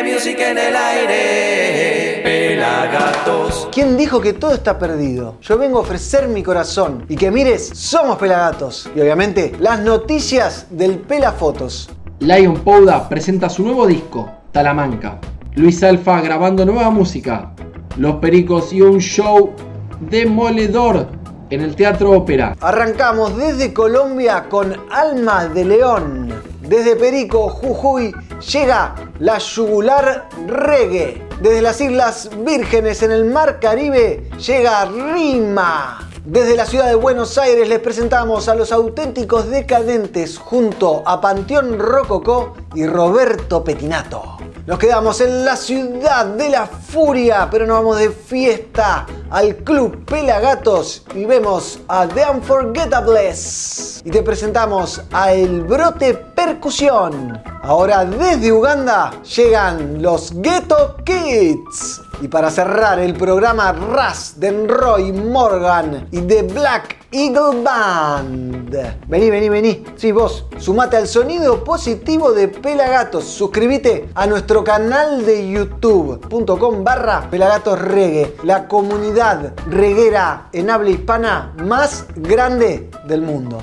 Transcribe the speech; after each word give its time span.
reggae 0.00 0.14
music 0.14 0.38
en 0.38 0.58
el 0.58 0.76
aire. 0.76 2.20
Pelagatos. 2.22 3.68
¿Quién 3.72 3.96
dijo 3.96 4.20
que 4.20 4.32
todo 4.32 4.52
está 4.52 4.78
perdido? 4.78 5.36
Yo 5.42 5.58
vengo 5.58 5.78
a 5.78 5.82
ofrecer 5.82 6.28
mi 6.28 6.42
corazón 6.42 7.04
y 7.08 7.16
que 7.16 7.30
mires, 7.30 7.70
somos 7.74 8.18
Pelagatos. 8.18 8.88
Y 8.94 9.00
obviamente 9.00 9.52
las 9.58 9.80
noticias 9.80 10.66
del 10.70 10.98
Pelafotos. 10.98 11.90
Lion 12.20 12.56
Pouda 12.60 13.08
presenta 13.08 13.48
su 13.48 13.62
nuevo 13.62 13.86
disco, 13.86 14.30
Talamanca. 14.52 15.18
Luis 15.54 15.82
Alfa 15.82 16.20
grabando 16.20 16.64
nueva 16.64 16.90
música. 16.90 17.52
Los 17.96 18.16
Pericos 18.16 18.72
y 18.72 18.82
un 18.82 18.98
show 19.00 19.52
demoledor 20.00 21.08
en 21.50 21.60
el 21.62 21.74
Teatro 21.74 22.12
Ópera. 22.12 22.56
Arrancamos 22.60 23.36
desde 23.36 23.72
Colombia 23.72 24.46
con 24.48 24.76
Alma 24.90 25.46
de 25.46 25.64
León. 25.64 26.32
Desde 26.62 26.94
Perico, 26.94 27.48
Jujuy, 27.48 28.14
llega 28.40 28.94
la 29.18 29.38
yugular 29.38 30.28
reggae. 30.46 31.22
Desde 31.40 31.62
las 31.62 31.80
Islas 31.80 32.30
Vírgenes 32.44 33.02
en 33.02 33.12
el 33.12 33.24
Mar 33.24 33.60
Caribe 33.60 34.28
llega 34.38 34.84
Rima. 34.84 36.09
Desde 36.24 36.54
la 36.54 36.66
ciudad 36.66 36.86
de 36.86 36.96
Buenos 36.96 37.38
Aires 37.38 37.66
les 37.66 37.78
presentamos 37.78 38.48
a 38.48 38.54
los 38.54 38.72
auténticos 38.72 39.48
decadentes 39.48 40.36
junto 40.36 41.02
a 41.06 41.18
Panteón 41.18 41.78
Rococó 41.78 42.52
y 42.74 42.86
Roberto 42.86 43.64
Petinato. 43.64 44.36
Nos 44.66 44.78
quedamos 44.78 45.18
en 45.22 45.46
la 45.46 45.56
ciudad 45.56 46.26
de 46.26 46.50
la 46.50 46.66
furia, 46.66 47.48
pero 47.50 47.66
nos 47.66 47.78
vamos 47.78 47.98
de 47.98 48.10
fiesta 48.10 49.06
al 49.30 49.56
Club 49.56 50.04
Pelagatos 50.04 51.06
y 51.14 51.24
vemos 51.24 51.80
a 51.88 52.06
The 52.06 52.26
Unforgettables. 52.30 54.02
Y 54.04 54.10
te 54.10 54.22
presentamos 54.22 55.00
a 55.12 55.32
El 55.32 55.62
Brote 55.62 56.12
Percusión. 56.12 57.42
Ahora 57.62 58.04
desde 58.04 58.52
Uganda 58.52 59.10
llegan 59.22 60.02
los 60.02 60.32
Ghetto 60.34 60.96
Kids. 61.02 62.09
Y 62.20 62.28
para 62.28 62.50
cerrar 62.50 62.98
el 62.98 63.14
programa 63.14 63.72
Ras 63.72 64.38
de 64.38 64.66
Roy 64.66 65.12
Morgan 65.12 66.08
y 66.10 66.20
The 66.20 66.42
Black 66.42 67.00
Eagle 67.12 67.62
Band. 67.62 68.76
Vení, 69.08 69.30
vení, 69.30 69.48
vení. 69.48 69.84
Sí, 69.96 70.12
vos, 70.12 70.46
sumate 70.58 70.96
al 70.96 71.08
sonido 71.08 71.64
positivo 71.64 72.32
de 72.32 72.48
Pelagatos. 72.48 73.24
Suscríbete 73.24 74.10
a 74.14 74.26
nuestro 74.26 74.62
canal 74.62 75.24
de 75.24 75.50
youtube.com 75.50 76.84
barra 76.84 77.28
Pelagatos 77.30 77.80
Reggae, 77.80 78.36
la 78.44 78.68
comunidad 78.68 79.54
reguera 79.66 80.48
en 80.52 80.70
habla 80.70 80.90
hispana 80.90 81.54
más 81.64 82.06
grande 82.14 82.90
del 83.06 83.22
mundo. 83.22 83.62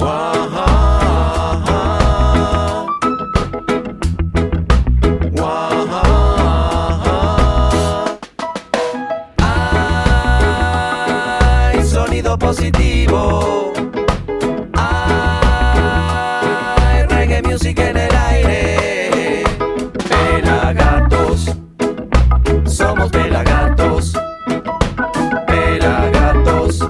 Ay, 0.00 0.37
Ay, 14.74 15.02
reggae 17.08 17.42
music 17.42 17.78
en 17.78 17.96
el 17.96 18.14
aire. 18.14 19.44
Pelagatos. 20.08 21.56
Somos 22.66 23.10
pelagatos. 23.10 24.12
Pelagatos. 25.46 26.86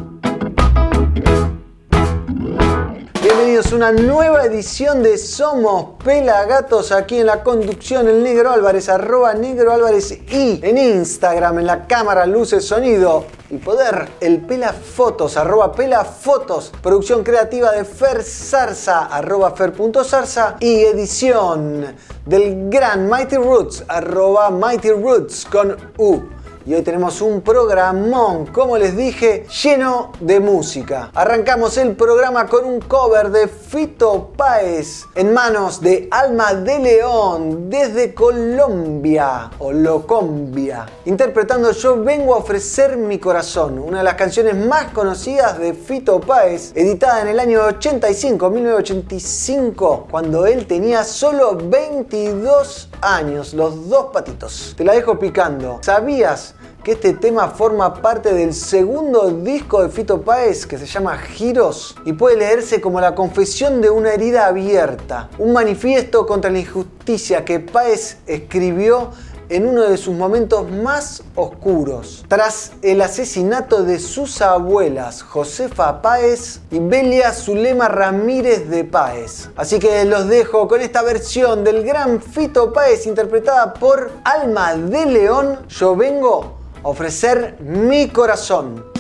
Bienvenidos 3.23 3.73
a 3.73 3.77
una 3.77 3.93
nueva 3.93 4.45
edición 4.45 5.05
de 5.05 5.19
Somos 5.19 6.03
Pelagatos 6.05 6.91
aquí 6.91 7.21
en 7.21 7.27
la 7.27 7.45
conducción 7.45 8.09
el 8.09 8.25
Negro 8.25 8.51
Álvarez, 8.51 8.89
arroba 8.89 9.35
Negro 9.35 9.73
Álvarez 9.73 10.19
y 10.31 10.61
en 10.63 10.79
Instagram 10.79 11.61
en 11.61 11.67
la 11.67 11.87
cámara, 11.87 12.27
luces, 12.27 12.65
sonido 12.65 13.38
poder 13.69 14.09
el 14.21 14.41
Pelafotos, 14.47 15.37
arroba 15.37 15.73
Pelafotos, 15.73 16.73
producción 16.83 17.23
creativa 17.23 17.71
de 17.73 17.85
Fer 17.85 18.23
Zarza, 18.23 19.05
arroba 19.15 19.51
Fer.zarza 19.51 20.57
y 20.59 20.85
edición 20.85 21.95
del 22.25 22.71
gran 22.71 23.11
Mighty 23.11 23.37
Roots, 23.37 23.85
arroba 23.87 24.49
Mighty 24.49 24.93
Roots 24.93 25.47
con 25.53 25.77
U. 25.99 26.38
Y 26.69 26.75
hoy 26.75 26.83
tenemos 26.83 27.23
un 27.23 27.41
programón, 27.41 28.45
como 28.45 28.77
les 28.77 28.95
dije, 28.95 29.47
lleno 29.65 30.13
de 30.21 30.39
música. 30.39 31.11
Arrancamos 31.15 31.79
el 31.79 31.97
programa 31.97 32.47
con 32.47 32.67
un 32.67 32.79
cover 32.83 33.31
de 33.31 33.49
Fito 33.49 34.33
Páez 34.37 35.07
en 35.15 35.33
manos 35.33 35.81
de 35.81 36.09
Alma 36.11 36.53
de 36.53 36.79
León 36.79 37.71
desde 37.71 38.13
Colombia 38.13 39.51
o 39.61 39.73
Locombia. 39.73 40.85
Interpretando 41.07 41.71
Yo 41.71 42.05
vengo 42.05 42.35
a 42.35 42.37
ofrecer 42.37 42.99
mi 42.99 43.19
corazón, 43.19 43.79
una 43.79 43.99
de 43.99 44.05
las 44.05 44.17
canciones 44.17 44.55
más 44.55 44.93
conocidas 44.93 45.59
de 45.59 45.73
Fito 45.73 46.21
Páez, 46.21 46.73
editada 46.75 47.23
en 47.23 47.29
el 47.29 47.41
año 47.41 47.63
85, 47.63 48.51
1985, 48.51 50.09
cuando 50.11 50.45
él 50.45 50.67
tenía 50.67 51.03
solo 51.03 51.57
22 51.57 52.91
años, 53.01 53.55
los 53.55 53.89
dos 53.89 54.09
patitos. 54.13 54.75
Te 54.77 54.85
la 54.85 54.93
dejo 54.93 55.19
picando. 55.19 55.79
¿Sabías? 55.81 56.57
Que 56.83 56.93
este 56.93 57.13
tema 57.15 57.49
forma 57.49 57.95
parte 57.95 58.33
del 58.33 58.55
segundo 58.55 59.31
disco 59.31 59.83
de 59.83 59.89
Fito 59.89 60.23
Páez 60.23 60.67
que 60.67 60.79
se 60.79 60.87
llama 60.87 61.19
Giros 61.19 61.97
y 62.05 62.13
puede 62.13 62.37
leerse 62.37 62.81
como 62.81 63.01
la 63.01 63.15
confesión 63.15 63.81
de 63.81 63.91
una 63.91 64.13
herida 64.13 64.47
abierta, 64.47 65.29
un 65.39 65.53
manifiesto 65.53 66.27
contra 66.27 66.51
la 66.51 66.61
injusticia 66.61 67.45
que 67.45 67.61
Páez 67.61 68.19
escribió 68.27 69.11
en 69.49 69.67
uno 69.67 69.83
de 69.83 69.97
sus 69.97 70.15
momentos 70.15 70.71
más 70.71 71.23
oscuros, 71.35 72.25
tras 72.29 72.73
el 72.83 73.01
asesinato 73.01 73.83
de 73.83 73.99
sus 73.99 74.43
abuelas, 74.43 75.23
Josefa 75.23 76.03
Páez 76.03 76.61
y 76.71 76.79
Belia 76.79 77.33
Zulema 77.33 77.89
Ramírez 77.89 78.69
de 78.69 78.85
Páez. 78.85 79.49
Así 79.57 79.79
que 79.79 80.05
los 80.05 80.29
dejo 80.29 80.69
con 80.69 80.81
esta 80.81 81.03
versión 81.03 81.65
del 81.65 81.83
gran 81.83 82.21
Fito 82.21 82.73
Páez 82.73 83.07
interpretada 83.07 83.75
por 83.75 84.11
Alma 84.25 84.75
de 84.75 85.07
León. 85.07 85.61
Yo 85.69 85.97
vengo 85.97 86.58
ofrecer 86.83 87.57
mi 87.61 88.09
corazón. 88.09 88.98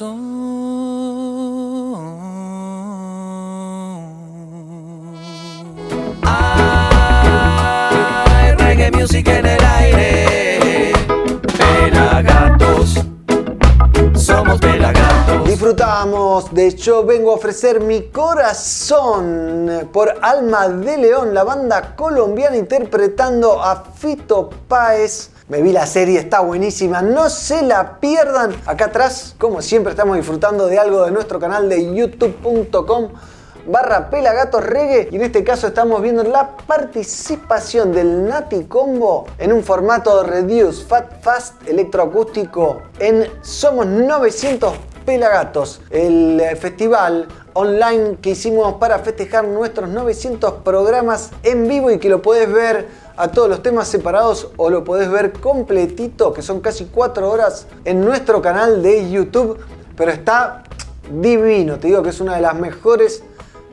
Corazón. 0.00 0.40
Hay 8.26 8.52
reggae 8.52 8.90
music 8.92 9.28
en 9.28 9.46
el 9.46 9.64
aire. 9.64 10.92
Pelagatos. 11.58 12.94
Somos 14.14 14.58
pelagatos. 14.58 15.44
Disfrutamos 15.44 16.52
de 16.54 16.74
Yo 16.76 17.04
vengo 17.04 17.32
a 17.32 17.34
ofrecer 17.34 17.80
mi 17.80 18.08
corazón 18.08 19.88
por 19.92 20.14
Alma 20.22 20.68
de 20.68 20.96
León, 20.96 21.34
la 21.34 21.44
banda 21.44 21.94
colombiana 21.94 22.56
interpretando 22.56 23.62
a 23.62 23.84
Fito 23.84 24.48
Páez. 24.68 25.39
Me 25.50 25.62
vi 25.62 25.72
la 25.72 25.84
serie, 25.84 26.20
está 26.20 26.42
buenísima, 26.42 27.02
no 27.02 27.28
se 27.28 27.62
la 27.62 27.98
pierdan. 27.98 28.54
Acá 28.66 28.84
atrás, 28.84 29.34
como 29.36 29.60
siempre, 29.62 29.90
estamos 29.90 30.16
disfrutando 30.16 30.68
de 30.68 30.78
algo 30.78 31.04
de 31.04 31.10
nuestro 31.10 31.40
canal 31.40 31.68
de 31.68 31.92
youtube.com 31.92 33.08
barra 33.66 34.10
Pelagatos 34.10 34.64
Reggae 34.64 35.08
y 35.10 35.16
en 35.16 35.22
este 35.22 35.42
caso 35.42 35.66
estamos 35.66 36.00
viendo 36.02 36.22
la 36.22 36.56
participación 36.56 37.90
del 37.92 38.28
Nati 38.28 38.66
Combo 38.66 39.26
en 39.38 39.52
un 39.52 39.64
formato 39.64 40.22
Reduce 40.22 40.84
Fat 40.84 41.20
Fast 41.20 41.68
electroacústico 41.68 42.82
en 43.00 43.26
Somos 43.42 43.86
900 43.86 44.72
Pelagatos, 45.04 45.80
el 45.90 46.38
eh, 46.38 46.54
festival 46.54 47.26
online 47.54 48.18
que 48.22 48.30
hicimos 48.30 48.74
para 48.74 49.00
festejar 49.00 49.48
nuestros 49.48 49.88
900 49.88 50.62
programas 50.62 51.30
en 51.42 51.66
vivo 51.66 51.90
y 51.90 51.98
que 51.98 52.08
lo 52.08 52.22
podés 52.22 52.50
ver 52.52 52.86
a 53.20 53.28
todos 53.28 53.50
los 53.50 53.62
temas 53.62 53.86
separados 53.86 54.48
o 54.56 54.70
lo 54.70 54.82
podés 54.82 55.10
ver 55.10 55.32
completito, 55.32 56.32
que 56.32 56.40
son 56.40 56.60
casi 56.60 56.86
4 56.86 57.30
horas 57.30 57.66
en 57.84 58.02
nuestro 58.02 58.40
canal 58.40 58.82
de 58.82 59.10
YouTube, 59.10 59.58
pero 59.94 60.10
está 60.10 60.62
divino, 61.12 61.78
te 61.78 61.88
digo 61.88 62.02
que 62.02 62.08
es 62.08 62.20
una 62.20 62.36
de 62.36 62.40
las 62.40 62.54
mejores 62.54 63.22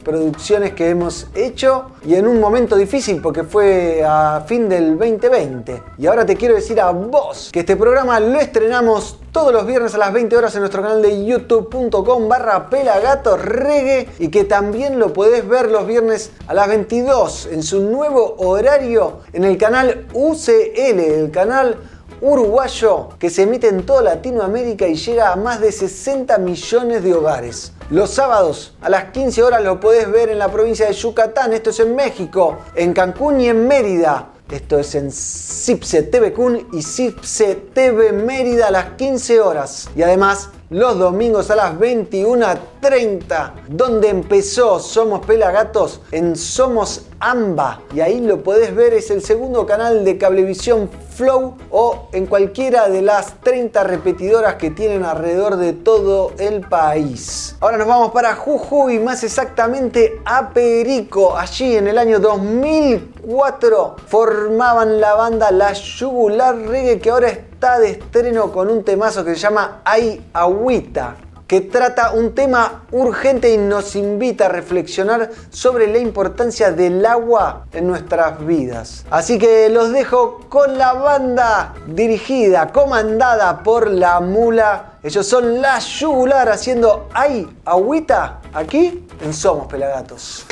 producciones 0.07 0.71
que 0.71 0.89
hemos 0.89 1.27
hecho 1.35 1.91
y 2.05 2.15
en 2.15 2.27
un 2.27 2.39
momento 2.39 2.77
difícil 2.77 3.21
porque 3.21 3.43
fue 3.43 4.01
a 4.07 4.41
fin 4.47 4.69
del 4.69 4.97
2020. 4.97 5.83
Y 5.97 6.07
ahora 6.07 6.25
te 6.25 6.37
quiero 6.37 6.55
decir 6.55 6.79
a 6.79 6.91
vos 6.91 7.49
que 7.51 7.59
este 7.59 7.75
programa 7.75 8.17
lo 8.21 8.39
estrenamos 8.39 9.19
todos 9.33 9.51
los 9.51 9.67
viernes 9.67 9.93
a 9.95 9.97
las 9.97 10.13
20 10.13 10.37
horas 10.37 10.55
en 10.55 10.61
nuestro 10.61 10.81
canal 10.81 11.01
de 11.01 11.25
youtube.com 11.25 12.29
barra 12.29 12.69
pelagatos 12.69 13.43
reggae 13.43 14.07
y 14.17 14.29
que 14.29 14.45
también 14.45 14.97
lo 14.97 15.11
podés 15.11 15.45
ver 15.45 15.69
los 15.69 15.85
viernes 15.85 16.31
a 16.47 16.53
las 16.53 16.69
22 16.69 17.49
en 17.51 17.61
su 17.61 17.81
nuevo 17.81 18.35
horario 18.37 19.19
en 19.33 19.43
el 19.43 19.57
canal 19.57 20.07
UCL, 20.13 20.99
el 20.99 21.31
canal 21.31 21.77
uruguayo 22.21 23.09
que 23.19 23.29
se 23.29 23.43
emite 23.43 23.67
en 23.67 23.85
toda 23.85 24.01
Latinoamérica 24.01 24.87
y 24.87 24.95
llega 24.95 25.33
a 25.33 25.35
más 25.35 25.59
de 25.59 25.71
60 25.71 26.37
millones 26.37 27.03
de 27.03 27.13
hogares. 27.13 27.73
Los 27.89 28.09
sábados 28.09 28.73
a 28.81 28.89
las 28.89 29.11
15 29.11 29.43
horas 29.43 29.63
lo 29.63 29.79
podés 29.79 30.11
ver 30.11 30.27
en 30.27 30.39
la 30.39 30.51
provincia 30.51 30.87
de 30.87 30.93
Yucatán, 30.93 31.53
esto 31.53 31.69
es 31.69 31.79
en 31.79 31.95
México, 31.95 32.57
en 32.75 32.91
Cancún 32.91 33.39
y 33.39 33.47
en 33.47 33.65
Mérida. 33.65 34.27
Esto 34.51 34.77
es 34.77 34.93
en 34.95 35.09
Cipse 35.09 36.03
TV 36.03 36.33
Kun 36.33 36.67
y 36.73 36.81
Cipse 36.81 37.55
TV 37.73 38.11
Mérida 38.11 38.67
a 38.67 38.71
las 38.71 38.89
15 38.97 39.39
horas. 39.39 39.89
Y 39.95 40.01
además 40.01 40.49
los 40.69 40.99
domingos 40.99 41.49
a 41.49 41.55
las 41.55 41.75
21.30, 41.75 43.53
donde 43.69 44.09
empezó 44.09 44.79
Somos 44.79 45.25
Pelagatos 45.25 46.01
en 46.11 46.35
Somos 46.35 47.05
Amba. 47.19 47.81
Y 47.95 48.01
ahí 48.01 48.19
lo 48.19 48.43
podés 48.43 48.75
ver, 48.75 48.93
es 48.93 49.09
el 49.09 49.23
segundo 49.23 49.65
canal 49.65 50.03
de 50.03 50.17
Cablevisión 50.17 50.89
Flow 51.15 51.55
o 51.71 52.09
en 52.11 52.27
cualquiera 52.27 52.89
de 52.89 53.01
las 53.01 53.39
30 53.41 53.83
repetidoras 53.85 54.55
que 54.55 54.69
tienen 54.69 55.03
alrededor 55.03 55.55
de 55.55 55.73
todo 55.73 56.33
el 56.37 56.61
país. 56.61 57.55
Ahora 57.59 57.77
nos 57.77 57.87
vamos 57.87 58.11
para 58.11 58.35
Jujuy, 58.35 58.99
más 58.99 59.23
exactamente 59.23 60.21
a 60.25 60.49
Perico. 60.49 61.35
Allí 61.37 61.77
en 61.77 61.87
el 61.87 61.97
año 61.97 62.19
2004 62.19 63.95
formaban 64.05 64.99
la 64.99 65.15
banda 65.15 65.49
La 65.49 65.73
Yugular 65.73 66.55
Reggae 66.55 66.99
que 66.99 67.09
ahora 67.09 67.46
está 67.57 67.79
de 67.79 67.89
estreno 67.89 68.51
con 68.51 68.69
un 68.69 68.83
temazo 68.83 69.25
que 69.25 69.33
se 69.33 69.41
llama 69.41 69.81
Ay 69.83 70.23
Agüita 70.31 71.15
que 71.47 71.61
trata 71.61 72.11
un 72.11 72.35
tema 72.35 72.83
urgente 72.91 73.51
y 73.51 73.57
nos 73.57 73.95
invita 73.95 74.45
a 74.45 74.49
reflexionar 74.49 75.31
sobre 75.49 75.87
la 75.87 75.97
importancia 75.97 76.71
del 76.71 77.03
agua 77.03 77.65
en 77.71 77.87
nuestras 77.87 78.45
vidas. 78.45 79.05
Así 79.09 79.39
que 79.39 79.69
los 79.69 79.91
dejo 79.91 80.41
con 80.49 80.77
la 80.77 80.93
banda 80.93 81.73
dirigida, 81.87 82.71
comandada 82.73 83.63
por 83.63 83.89
la 83.89 84.19
mula. 84.19 84.99
Ellos 85.01 85.25
son 85.25 85.61
La 85.61 85.79
Yugular 85.79 86.49
haciendo 86.49 87.07
Ay 87.13 87.47
Agüita 87.65 88.41
aquí 88.53 89.07
en 89.21 89.33
Somos 89.33 89.67
Pelagatos. 89.67 90.45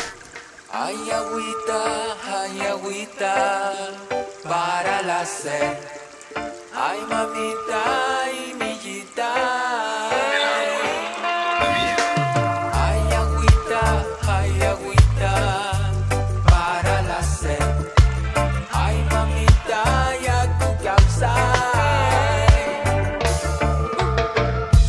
Ay 0.72 0.96
agüita, 1.12 2.16
ay 2.26 2.62
agüita, 2.68 3.74
para 4.44 5.02
la 5.04 5.26
sed. 5.26 6.05
Ay 6.78 7.00
mamita, 7.08 7.84
ay 8.26 8.54
millita. 8.60 9.32
Ay 12.76 13.02
agüita, 13.16 13.84
ay 14.28 14.52
agüita, 14.62 15.34
para 16.44 17.02
la 17.04 17.22
sed. 17.24 17.64
Ay 18.74 18.98
mamita, 19.10 19.84
ya 20.20 20.40
tu 20.60 20.70
causa. 20.84 21.34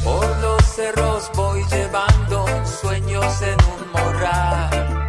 Por 0.02 0.26
los 0.42 0.62
cerros 0.64 1.30
voy 1.36 1.62
llevando 1.70 2.46
sueños 2.66 3.42
en 3.42 3.58
un 3.74 3.82
morral. 3.94 5.06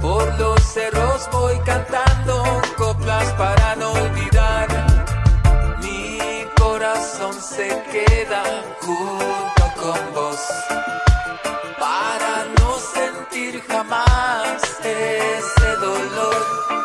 Por 0.00 0.32
los 0.40 0.62
cerros 0.62 1.28
voy 1.30 1.58
cantando 1.60 2.42
coplas 2.78 3.28
para 3.32 3.63
se 7.40 7.68
queda 7.90 8.42
junto 8.80 9.62
con 9.80 10.14
vos. 10.14 10.40
Para 11.78 12.44
no 12.58 12.78
sentir 12.78 13.62
jamás 13.68 14.62
ese 14.82 15.76
dolor. 15.80 16.83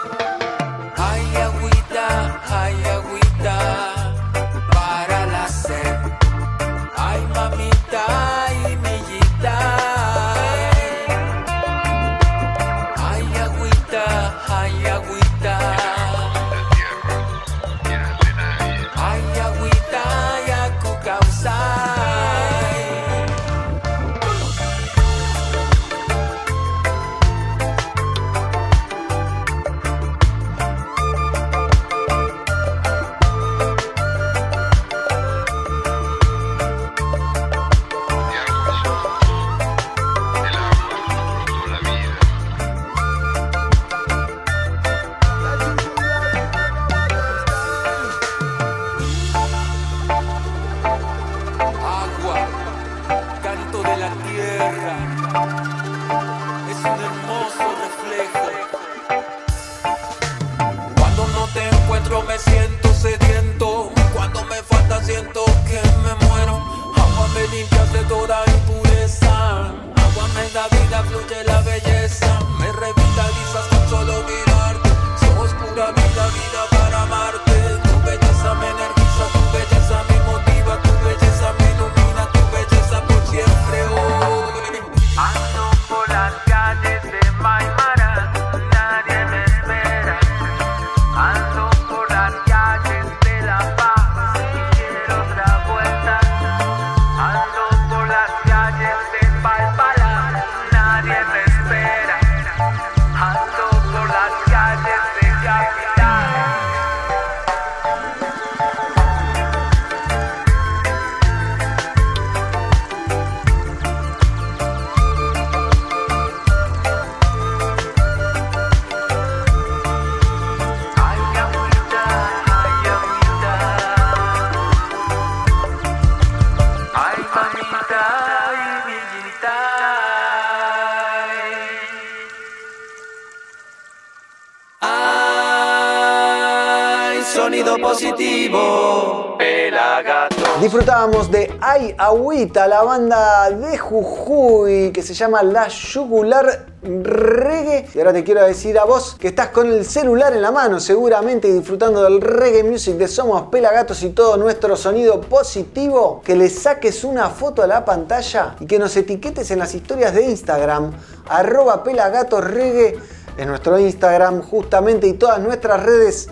Disfrutábamos 141.79 141.95
de 141.95 141.95
Ay 141.95 141.95
Agüita, 141.97 142.67
la 142.67 142.83
banda 142.83 143.49
de 143.49 143.77
Jujuy 143.77 144.91
que 144.91 145.01
se 145.01 145.13
llama 145.13 145.43
La 145.43 145.67
Yugular 145.67 146.65
Reggae. 146.81 147.87
Y 147.93 147.99
ahora 147.99 148.13
te 148.13 148.23
quiero 148.23 148.45
decir 148.45 148.77
a 148.77 148.85
vos 148.85 149.15
que 149.19 149.29
estás 149.29 149.49
con 149.49 149.67
el 149.67 149.85
celular 149.85 150.33
en 150.33 150.41
la 150.41 150.51
mano, 150.51 150.79
seguramente 150.79 151.51
disfrutando 151.51 152.03
del 152.03 152.21
reggae 152.21 152.63
music 152.63 152.95
de 152.95 153.07
Somos 153.07 153.43
Pelagatos 153.43 154.03
y 154.03 154.09
todo 154.09 154.37
nuestro 154.37 154.75
sonido 154.75 155.21
positivo, 155.21 156.21
que 156.23 156.35
le 156.35 156.49
saques 156.49 157.03
una 157.03 157.29
foto 157.29 157.63
a 157.63 157.67
la 157.67 157.85
pantalla 157.85 158.55
y 158.59 158.65
que 158.65 158.79
nos 158.79 158.95
etiquetes 158.95 159.51
en 159.51 159.59
las 159.59 159.73
historias 159.73 160.13
de 160.13 160.23
Instagram, 160.23 160.91
arroba 161.29 161.83
pelagatosreggae, 161.83 162.97
en 163.37 163.47
nuestro 163.47 163.79
Instagram 163.79 164.41
justamente 164.41 165.07
y 165.07 165.13
todas 165.13 165.39
nuestras 165.39 165.81
redes 165.83 166.29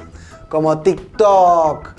como 0.50 0.82
TikTok, 0.82 1.90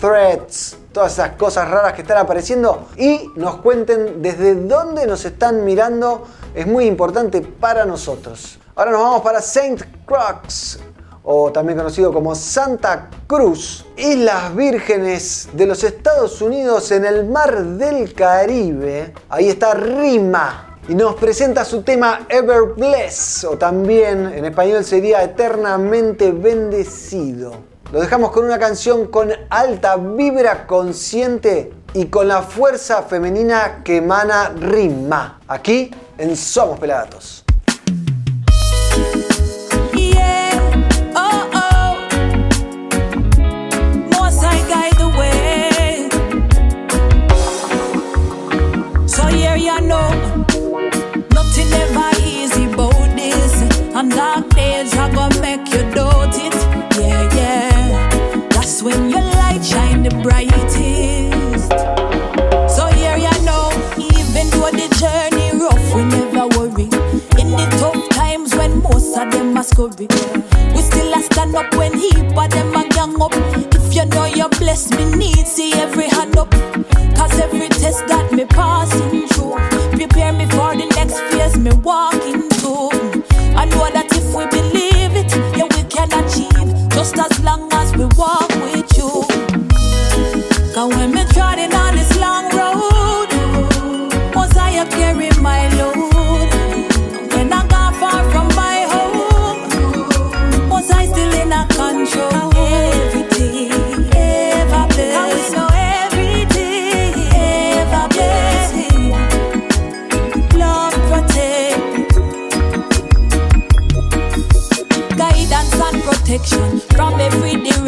Threads, 0.00 0.78
todas 0.98 1.12
esas 1.12 1.36
cosas 1.36 1.70
raras 1.70 1.92
que 1.92 2.02
están 2.02 2.18
apareciendo 2.18 2.88
y 2.96 3.30
nos 3.36 3.58
cuenten 3.58 4.20
desde 4.20 4.56
dónde 4.56 5.06
nos 5.06 5.24
están 5.24 5.64
mirando. 5.64 6.26
Es 6.56 6.66
muy 6.66 6.86
importante 6.86 7.40
para 7.40 7.84
nosotros. 7.84 8.58
Ahora 8.74 8.90
nos 8.90 9.02
vamos 9.02 9.22
para 9.22 9.40
Saint 9.40 9.80
Croix 10.04 10.80
o 11.22 11.52
también 11.52 11.78
conocido 11.78 12.12
como 12.12 12.34
Santa 12.34 13.10
Cruz, 13.28 13.86
Islas 13.96 14.56
Vírgenes 14.56 15.48
de 15.52 15.66
los 15.66 15.84
Estados 15.84 16.42
Unidos 16.42 16.90
en 16.90 17.04
el 17.04 17.26
Mar 17.26 17.62
del 17.62 18.12
Caribe. 18.12 19.14
Ahí 19.28 19.50
está 19.50 19.74
Rima 19.74 20.78
y 20.88 20.96
nos 20.96 21.14
presenta 21.14 21.64
su 21.64 21.82
tema 21.82 22.26
Ever 22.28 22.74
Bless, 22.76 23.44
o 23.44 23.56
también 23.56 24.32
en 24.34 24.46
español 24.46 24.82
sería 24.82 25.22
Eternamente 25.22 26.32
Bendecido. 26.32 27.52
Lo 27.90 28.00
dejamos 28.00 28.32
con 28.32 28.44
una 28.44 28.58
canción 28.58 29.06
con 29.06 29.30
alta 29.48 29.96
vibra 29.96 30.66
consciente 30.66 31.72
y 31.94 32.06
con 32.06 32.28
la 32.28 32.42
fuerza 32.42 33.02
femenina 33.02 33.80
que 33.82 33.96
emana 33.96 34.50
Rima, 34.50 35.40
aquí 35.48 35.90
en 36.18 36.36
Somos 36.36 36.78
Pelagatos. 36.78 37.44
Scurry. 69.62 70.06
We 70.74 70.82
still 70.82 71.14
a 71.14 71.22
stand 71.22 71.54
up 71.56 71.74
when 71.74 71.92
heap 71.92 72.36
of 72.36 72.50
them 72.50 72.74
a 72.74 72.88
gang 72.88 73.20
up. 73.20 73.32
If 73.34 73.94
you 73.94 74.04
know 74.06 74.26
you 74.26 74.48
bless 74.60 74.90
me, 74.90 75.04
need 75.16 75.46
see 75.46 75.72
every 75.74 76.08
hand 76.08 76.36
up. 76.36 76.50
Cause 77.16 77.38
every 77.40 77.68
test 77.68 78.06
that 78.06 78.27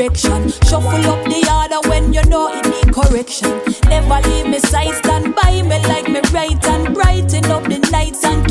direction. 0.00 0.48
Shuffle 0.66 1.06
up 1.12 1.24
the 1.24 1.40
order 1.52 1.88
when 1.88 2.12
you 2.12 2.22
know 2.24 2.48
it 2.52 2.64
need 2.66 2.94
correction. 2.94 3.50
Never 3.88 4.28
leave 4.28 4.46
me 4.46 4.58
side, 4.58 4.94
stand 4.94 5.34
by 5.34 5.62
me 5.62 5.78
like 5.88 6.08
me 6.08 6.20
right 6.32 6.64
and 6.66 6.94
brighten 6.94 7.44
up 7.46 7.64
the 7.64 7.78
nights 7.92 8.24
and 8.24 8.49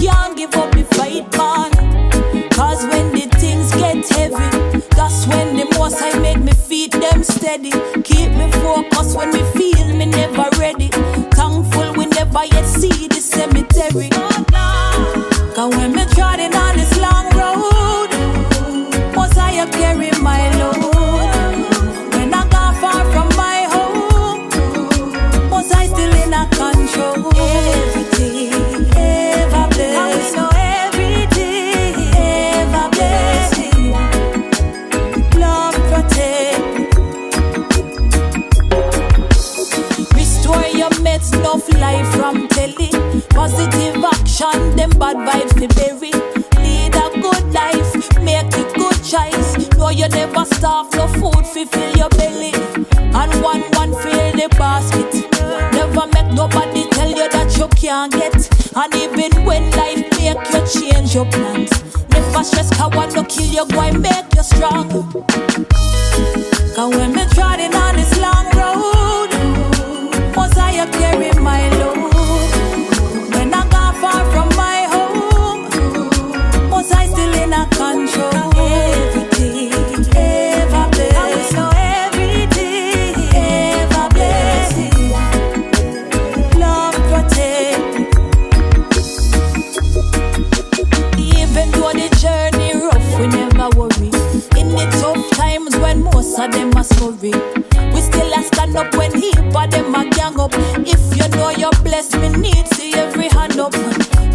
blessed, 101.89 102.17
me 102.19 102.29
need 102.29 102.67
see 102.75 102.93
every 102.93 103.27
hand 103.29 103.59
up. 103.59 103.73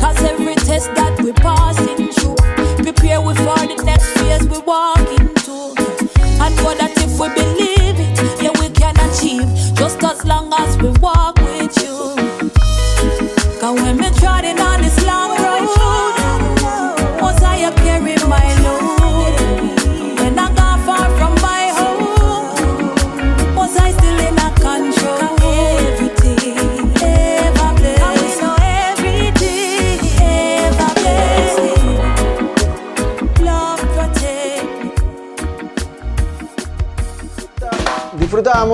Cause 0.00 0.20
every 0.24 0.56
test 0.56 0.92
that 0.96 1.14
we 1.22 1.32
passing 1.32 2.08
through, 2.12 2.36
prepare 2.82 3.20
we 3.20 3.34
for 3.46 3.60
the 3.70 3.80
next 3.84 4.08
phase 4.18 4.44
we 4.52 4.58
walk 4.58 4.98
into. 5.18 5.56
And 6.42 6.52
know 6.56 6.74
that 6.80 6.92
if 6.96 7.12
we 7.20 7.28
believe 7.38 7.96
it, 8.06 8.42
yeah 8.42 8.54
we 8.60 8.68
can 8.70 8.96
achieve. 9.06 9.48
Just 9.74 10.02
as 10.02 10.24
long 10.24 10.52
as 10.58 10.76
we 10.78 10.90
walk 10.98 11.36
with 11.46 11.74
you. 11.82 11.96
Cause 13.60 13.80
when 13.80 13.96
me 13.98 14.10
trotting 14.18 14.58
on 14.58 14.73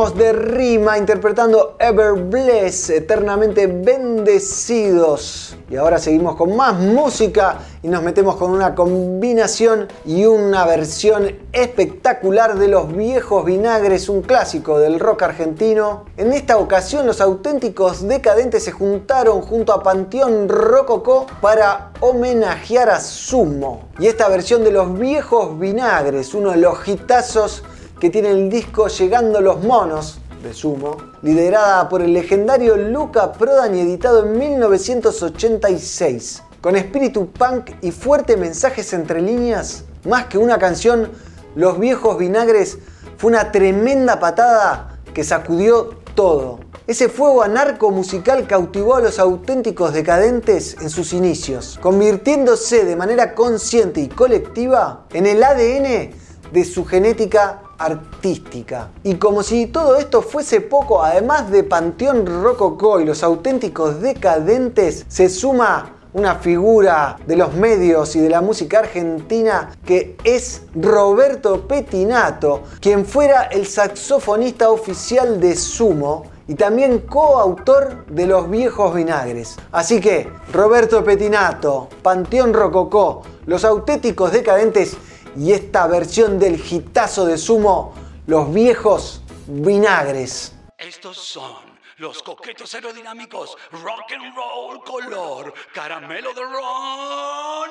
De 0.01 0.33
Rima 0.33 0.97
interpretando 0.97 1.77
Ever 1.79 2.15
Bless, 2.15 2.89
eternamente 2.89 3.67
bendecidos. 3.67 5.55
Y 5.69 5.77
ahora 5.77 5.99
seguimos 5.99 6.37
con 6.37 6.57
más 6.57 6.75
música 6.75 7.59
y 7.83 7.89
nos 7.89 8.03
metemos 8.03 8.37
con 8.37 8.51
una 8.51 8.75
combinación 8.75 9.89
y 10.07 10.25
una 10.25 10.65
versión 10.65 11.39
espectacular 11.53 12.59
de 12.59 12.69
Los 12.69 12.97
Viejos 12.97 13.45
Vinagres, 13.45 14.09
un 14.09 14.23
clásico 14.23 14.79
del 14.79 14.99
rock 14.99 15.25
argentino. 15.25 16.07
En 16.17 16.33
esta 16.33 16.57
ocasión 16.57 17.07
los 17.07 17.21
auténticos 17.21 18.09
decadentes 18.09 18.65
se 18.65 18.73
juntaron 18.73 19.43
junto 19.43 19.75
a 19.75 19.83
Panteón 19.83 20.49
Rococó 20.49 21.27
para 21.43 21.93
homenajear 22.01 22.89
a 22.89 23.01
Sumo. 23.01 23.91
Y 23.99 24.07
esta 24.07 24.29
versión 24.29 24.65
de 24.65 24.73
Los 24.73 24.99
Viejos 24.99 25.59
Vinagres, 25.59 26.33
uno 26.33 26.53
de 26.53 26.57
los 26.57 26.89
hitazos 26.89 27.63
que 28.01 28.11
tiene 28.11 28.31
el 28.31 28.49
disco 28.49 28.89
Llegando 28.89 29.43
los 29.43 29.63
Monos 29.63 30.21
de 30.43 30.55
Sumo, 30.55 30.97
liderada 31.21 31.87
por 31.91 32.01
el 32.01 32.15
legendario 32.15 32.79
Luca 32.79 33.31
Prodan 33.31 33.77
y 33.77 33.81
editado 33.81 34.25
en 34.25 34.39
1986. 34.39 36.43
Con 36.63 36.77
espíritu 36.77 37.31
punk 37.31 37.73
y 37.83 37.91
fuertes 37.91 38.39
mensajes 38.39 38.95
entre 38.95 39.21
líneas, 39.21 39.85
más 40.09 40.25
que 40.27 40.39
una 40.39 40.59
canción, 40.59 41.11
Los 41.55 41.79
Viejos 41.79 42.17
Vinagres 42.17 42.79
fue 43.19 43.33
una 43.33 43.53
tremenda 43.53 44.19
patada 44.19 44.99
que 45.13 45.23
sacudió 45.23 45.91
todo. 46.15 46.61
Ese 46.87 47.11
fuego 47.11 47.43
anarco 47.43 47.91
musical 47.91 48.47
cautivó 48.47 48.95
a 48.97 49.01
los 49.01 49.19
auténticos 49.19 49.93
decadentes 49.93 50.75
en 50.81 50.89
sus 50.89 51.13
inicios, 51.13 51.79
convirtiéndose 51.83 52.87
de 52.87 52.97
manera 52.97 53.35
consciente 53.35 54.01
y 54.01 54.09
colectiva 54.09 55.05
en 55.13 55.27
el 55.27 55.43
ADN 55.43 56.13
de 56.51 56.65
su 56.65 56.87
genética 56.87 57.65
artística. 57.81 58.91
Y 59.03 59.15
como 59.15 59.43
si 59.43 59.67
todo 59.67 59.97
esto 59.97 60.23
fuese 60.23 60.61
poco, 60.61 61.03
además 61.03 61.51
de 61.51 61.65
Panteón 61.65 62.27
Rococó 62.27 63.01
y 63.01 63.07
los 63.07 63.23
auténticos 63.23 64.01
decadentes, 64.01 65.07
se 65.09 65.29
suma 65.29 65.97
una 66.13 66.37
figura 66.37 67.19
de 67.27 67.37
los 67.37 67.55
medios 67.55 68.17
y 68.17 68.21
de 68.21 68.29
la 68.29 68.41
música 68.41 68.81
argentina 68.81 69.71
que 69.85 70.17
es 70.25 70.63
Roberto 70.75 71.67
Petinato, 71.67 72.63
quien 72.81 73.07
fuera 73.07 73.45
el 73.45 73.67
saxofonista 73.67 74.71
oficial 74.71 75.41
de 75.41 75.57
Sumo 75.57 76.25
y 76.49 76.57
también 76.57 76.99
coautor 76.99 78.07
de 78.07 78.27
Los 78.27 78.51
Viejos 78.51 78.93
Vinagres. 78.93 79.57
Así 79.71 80.01
que, 80.01 80.29
Roberto 80.53 81.05
Petinato, 81.05 81.89
Panteón 82.03 82.53
Rococó, 82.53 83.23
Los 83.47 83.65
Auténticos 83.65 84.33
Decadentes 84.33 84.97
y 85.37 85.53
esta 85.53 85.87
versión 85.87 86.39
del 86.39 86.59
gitazo 86.59 87.25
de 87.25 87.39
sumo, 87.39 87.95
Los 88.27 88.53
Viejos 88.53 89.23
Vinagres. 89.47 90.55
Estos 90.79 91.19
son 91.19 91.71
los 91.99 92.23
coquetos 92.23 92.75
aerodinámicos 92.75 93.57
rock 93.73 94.13
and 94.13 94.35
roll 94.35 94.83
color 94.85 95.53
caramelo 95.75 96.33
de 96.33 96.43
ron. 96.43 97.71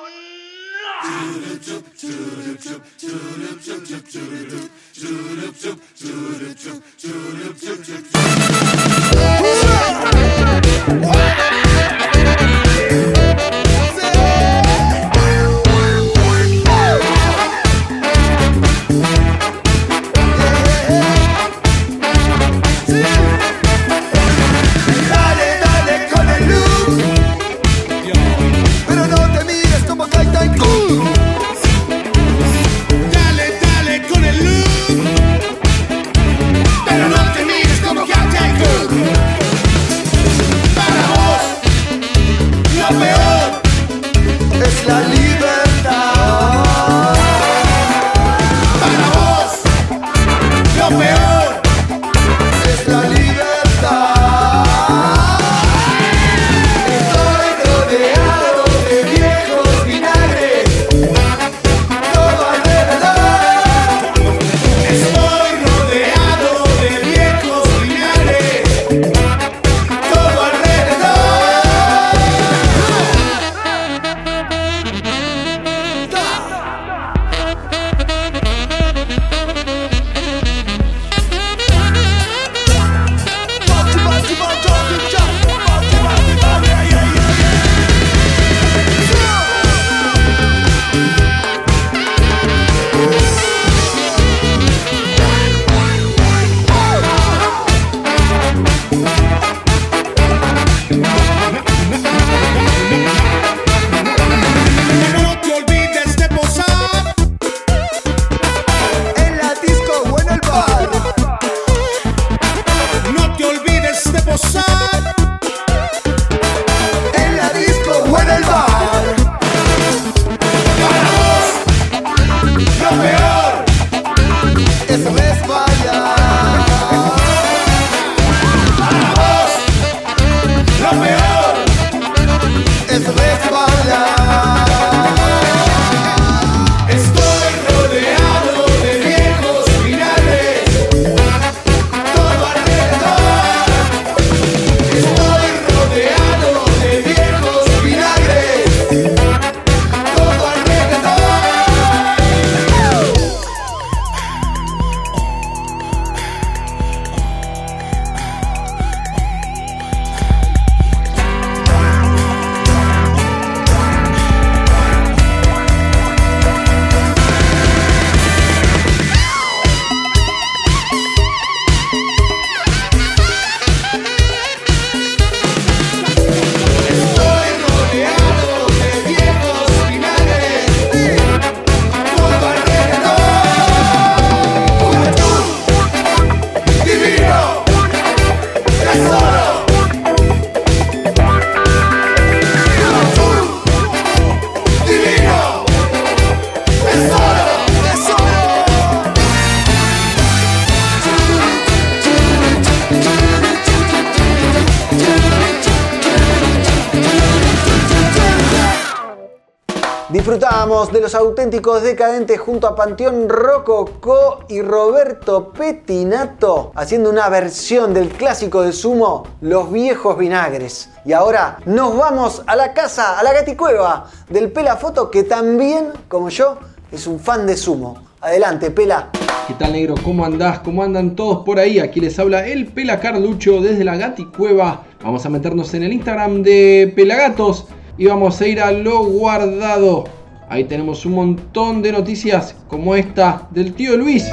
De 210.80 210.98
los 210.98 211.14
auténticos 211.14 211.82
decadentes 211.82 212.40
junto 212.40 212.66
a 212.66 212.74
Panteón 212.74 213.28
Rococó 213.28 214.40
y 214.48 214.62
Roberto 214.62 215.52
Petinato 215.52 216.72
haciendo 216.74 217.10
una 217.10 217.28
versión 217.28 217.92
del 217.92 218.08
clásico 218.08 218.62
de 218.62 218.72
sumo 218.72 219.24
Los 219.42 219.70
viejos 219.70 220.16
vinagres. 220.16 220.88
Y 221.04 221.12
ahora 221.12 221.58
nos 221.66 221.94
vamos 221.98 222.42
a 222.46 222.56
la 222.56 222.72
casa, 222.72 223.20
a 223.20 223.22
la 223.22 223.34
gaticueva 223.34 224.06
del 224.30 224.50
Pela 224.50 224.78
Foto 224.78 225.10
que 225.10 225.22
también, 225.22 225.88
como 226.08 226.30
yo, 226.30 226.56
es 226.90 227.06
un 227.06 227.20
fan 227.20 227.46
de 227.46 227.58
sumo. 227.58 228.02
Adelante, 228.22 228.70
Pela. 228.70 229.10
¿Qué 229.46 229.52
tal 229.54 229.74
negro? 229.74 229.96
¿Cómo 230.02 230.24
andás? 230.24 230.60
¿Cómo 230.60 230.82
andan 230.82 231.14
todos 231.14 231.44
por 231.44 231.58
ahí? 231.58 231.78
Aquí 231.78 232.00
les 232.00 232.18
habla 232.18 232.46
el 232.46 232.68
Pela 232.68 233.00
Carlucho 233.00 233.60
desde 233.60 233.84
la 233.84 233.96
Gaticueva. 233.96 234.84
Vamos 235.04 235.26
a 235.26 235.28
meternos 235.28 235.74
en 235.74 235.82
el 235.82 235.92
Instagram 235.92 236.42
de 236.42 236.90
Pelagatos 236.96 237.66
y 237.98 238.06
vamos 238.06 238.40
a 238.40 238.46
ir 238.46 238.62
a 238.62 238.72
lo 238.72 239.04
guardado. 239.04 240.19
Ahí 240.50 240.64
tenemos 240.64 241.06
un 241.06 241.14
montón 241.14 241.80
de 241.80 241.92
noticias 241.92 242.56
como 242.66 242.96
esta 242.96 243.46
del 243.52 243.72
tío 243.72 243.96
Luis. 243.96 244.28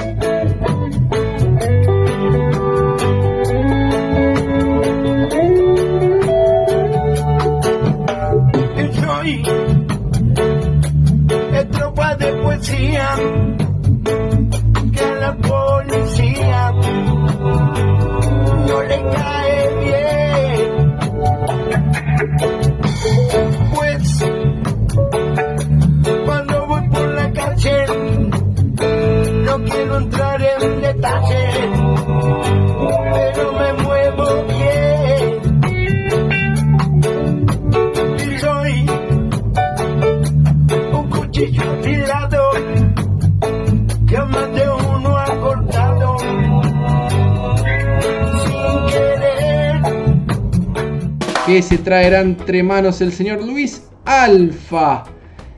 Que 51.47 51.61
se 51.61 51.77
traerá 51.77 52.19
entre 52.19 52.61
manos 52.61 52.99
el 52.99 53.13
señor 53.13 53.41
Luis 53.41 53.81
Alfa. 54.03 55.05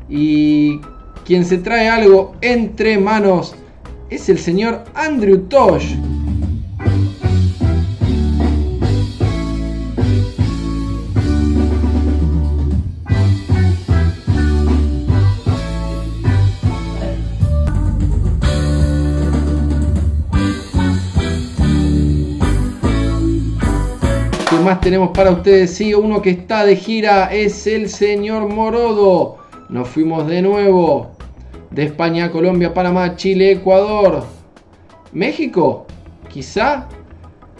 Y 0.07 0.79
quien 1.25 1.43
se 1.45 1.57
trae 1.57 1.89
algo 1.89 2.35
entre 2.41 2.99
manos 2.99 3.55
es 4.09 4.29
el 4.29 4.39
señor 4.39 4.83
Andrew 4.95 5.37
Tosh. 5.47 5.95
¿Qué 24.49 24.55
más 24.63 24.81
tenemos 24.81 25.11
para 25.11 25.31
ustedes? 25.31 25.75
Sí, 25.75 25.93
uno 25.93 26.21
que 26.21 26.31
está 26.31 26.65
de 26.65 26.75
gira 26.75 27.33
es 27.33 27.67
el 27.67 27.89
señor 27.89 28.49
Morodo. 28.49 29.37
Nos 29.69 29.87
fuimos 29.87 30.27
de 30.27 30.41
nuevo. 30.41 31.18
De 31.71 31.83
España 31.83 32.31
Colombia, 32.31 32.73
Panamá, 32.73 33.15
Chile, 33.15 33.51
Ecuador. 33.51 34.25
México, 35.11 35.85
quizá. 36.27 36.87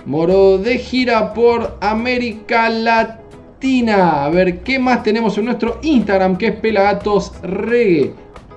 Morodo 0.05 0.57
de 0.57 0.77
gira 0.77 1.33
por 1.33 1.77
América 1.81 2.69
Latina. 2.69 4.25
A 4.25 4.29
ver, 4.29 4.61
¿qué 4.61 4.79
más 4.79 5.03
tenemos 5.03 5.37
en 5.37 5.45
nuestro 5.45 5.79
Instagram? 5.83 6.37
Que 6.37 6.47
es 6.47 6.55
Pelagatos 6.55 7.33
Reggae. 7.43 8.13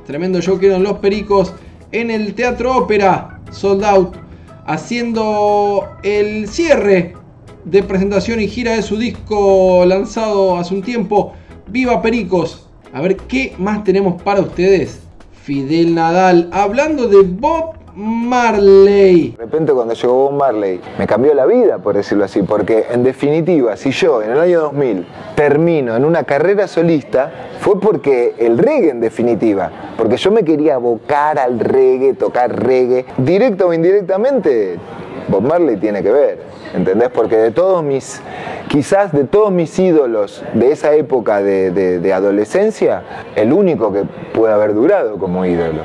Tremendo 0.06 0.40
show 0.40 0.58
que 0.58 0.66
eran 0.68 0.82
los 0.82 0.98
pericos 0.98 1.52
en 1.90 2.10
el 2.10 2.34
Teatro 2.34 2.76
Ópera. 2.76 3.40
Sold 3.50 3.84
out. 3.84 4.16
Haciendo 4.64 5.88
el 6.02 6.48
cierre 6.48 7.14
de 7.64 7.82
presentación 7.82 8.40
y 8.40 8.48
gira 8.48 8.72
de 8.72 8.82
su 8.82 8.96
disco 8.96 9.84
lanzado 9.84 10.56
hace 10.56 10.74
un 10.74 10.82
tiempo, 10.82 11.34
Viva 11.68 12.00
Pericos. 12.00 12.68
A 12.92 13.00
ver 13.00 13.16
qué 13.16 13.54
más 13.58 13.84
tenemos 13.84 14.20
para 14.22 14.40
ustedes. 14.40 15.00
Fidel 15.42 15.96
Nadal, 15.96 16.48
hablando 16.52 17.08
de 17.08 17.22
Bob 17.22 17.74
Marley. 17.96 19.32
De 19.32 19.38
repente 19.38 19.72
cuando 19.72 19.92
llegó 19.92 20.14
Bob 20.14 20.34
Marley 20.34 20.80
me 21.00 21.06
cambió 21.08 21.34
la 21.34 21.46
vida, 21.46 21.78
por 21.78 21.96
decirlo 21.96 22.24
así, 22.24 22.42
porque 22.42 22.86
en 22.92 23.02
definitiva, 23.02 23.76
si 23.76 23.90
yo 23.90 24.22
en 24.22 24.30
el 24.30 24.38
año 24.38 24.60
2000 24.60 25.04
termino 25.34 25.96
en 25.96 26.04
una 26.04 26.22
carrera 26.22 26.68
solista, 26.68 27.32
fue 27.58 27.80
porque 27.80 28.36
el 28.38 28.56
reggae 28.56 28.90
en 28.90 29.00
definitiva, 29.00 29.68
porque 29.98 30.16
yo 30.16 30.30
me 30.30 30.44
quería 30.44 30.76
abocar 30.76 31.40
al 31.40 31.58
reggae, 31.58 32.14
tocar 32.14 32.64
reggae, 32.64 33.04
directo 33.18 33.66
o 33.66 33.74
indirectamente, 33.74 34.78
Bob 35.26 35.42
Marley 35.42 35.76
tiene 35.76 36.04
que 36.04 36.12
ver. 36.12 36.61
¿Entendés? 36.74 37.10
Porque 37.10 37.36
de 37.36 37.50
todos 37.50 37.82
mis, 37.82 38.20
quizás 38.68 39.12
de 39.12 39.24
todos 39.24 39.52
mis 39.52 39.78
ídolos 39.78 40.42
de 40.54 40.72
esa 40.72 40.94
época 40.94 41.42
de, 41.42 42.12
adolescencia, 42.12 43.02
el 43.36 43.52
único 43.52 43.92
que 43.92 44.04
puede 44.32 44.54
haber 44.54 44.74
durado 44.74 45.18
como 45.18 45.44
ídolo. 45.44 45.82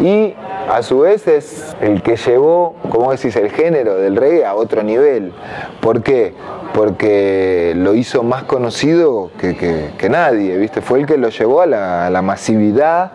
Y 0.00 0.34
a 0.68 0.82
su 0.82 1.00
vez 1.00 1.28
es 1.28 1.76
el 1.80 2.02
que 2.02 2.16
llevó, 2.16 2.74
como 2.90 3.12
decís, 3.12 3.36
el 3.36 3.50
género 3.50 3.94
del 3.96 4.16
reggae 4.16 4.44
a 4.44 4.54
otro 4.54 4.82
nivel. 4.82 5.32
¿Por 5.80 6.02
qué? 6.02 6.34
Porque 6.74 7.74
lo 7.76 7.94
hizo 7.94 8.24
más 8.24 8.42
conocido 8.42 9.30
que, 9.38 10.08
nadie, 10.10 10.56
¿viste? 10.56 10.80
Fue 10.80 10.98
el 10.98 11.06
que 11.06 11.16
lo 11.16 11.28
llevó 11.28 11.60
a 11.60 11.66
la 11.66 12.22
masividad, 12.22 13.12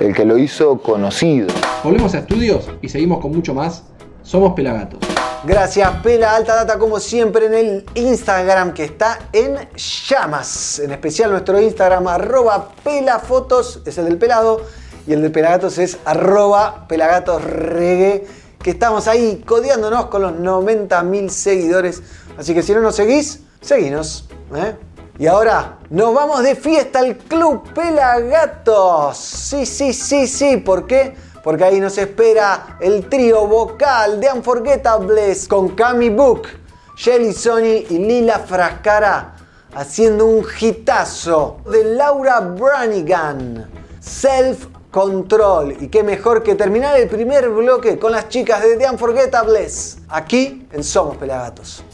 el 0.00 0.14
que 0.14 0.26
lo 0.26 0.36
hizo 0.36 0.78
conocido. 0.78 1.48
Volvemos 1.82 2.14
a 2.14 2.18
estudios 2.18 2.68
y 2.82 2.90
seguimos 2.90 3.20
con 3.20 3.32
mucho 3.32 3.54
más. 3.54 3.84
Somos 4.22 4.52
Pelagatos. 4.52 5.19
Gracias, 5.42 5.90
Pela 6.02 6.36
Alta 6.36 6.54
Data, 6.54 6.78
como 6.78 7.00
siempre, 7.00 7.46
en 7.46 7.54
el 7.54 7.86
Instagram 7.94 8.74
que 8.74 8.84
está 8.84 9.30
en 9.32 9.56
llamas. 9.74 10.80
En 10.80 10.90
especial 10.90 11.30
nuestro 11.30 11.58
Instagram, 11.58 12.08
arroba 12.08 12.68
pelafotos, 12.84 13.80
es 13.86 13.96
el 13.96 14.04
del 14.04 14.18
pelado. 14.18 14.60
Y 15.06 15.14
el 15.14 15.22
de 15.22 15.30
Pelagatos 15.30 15.78
es 15.78 15.96
arroba 16.04 16.86
pelagatosregue. 16.86 18.26
Que 18.62 18.70
estamos 18.70 19.08
ahí 19.08 19.42
codeándonos 19.46 20.06
con 20.06 20.20
los 20.20 20.32
90.000 20.32 21.30
seguidores. 21.30 22.02
Así 22.36 22.52
que 22.52 22.62
si 22.62 22.74
no 22.74 22.80
nos 22.80 22.96
seguís, 22.96 23.40
seguinos. 23.62 24.28
¿eh? 24.54 24.76
Y 25.18 25.26
ahora 25.26 25.78
nos 25.88 26.12
vamos 26.12 26.42
de 26.42 26.54
fiesta 26.54 26.98
al 26.98 27.16
Club 27.16 27.72
Pelagatos. 27.72 29.16
Sí, 29.16 29.64
sí, 29.64 29.94
sí, 29.94 30.26
sí. 30.26 30.58
¿Por 30.58 30.86
qué? 30.86 31.14
Porque 31.42 31.64
ahí 31.64 31.80
nos 31.80 31.96
espera 31.98 32.76
el 32.80 33.08
trío 33.08 33.46
vocal 33.46 34.20
de 34.20 34.30
Unforgettables 34.32 35.48
con 35.48 35.70
Cami 35.70 36.10
Book, 36.10 36.48
Shelly 36.96 37.32
Sony 37.32 37.86
y 37.88 37.98
Lila 37.98 38.38
Frascara 38.40 39.36
haciendo 39.74 40.26
un 40.26 40.44
hitazo 40.60 41.58
de 41.70 41.84
Laura 41.94 42.40
Branigan, 42.40 43.70
Self 44.00 44.66
Control. 44.90 45.76
Y 45.80 45.88
qué 45.88 46.02
mejor 46.02 46.42
que 46.42 46.54
terminar 46.54 46.98
el 46.98 47.08
primer 47.08 47.48
bloque 47.48 47.98
con 47.98 48.12
las 48.12 48.28
chicas 48.28 48.62
de 48.62 48.76
The 48.76 48.90
Unforgettables, 48.90 49.98
aquí 50.08 50.66
en 50.72 50.82
Somos 50.82 51.16
Pelagatos. 51.16 51.84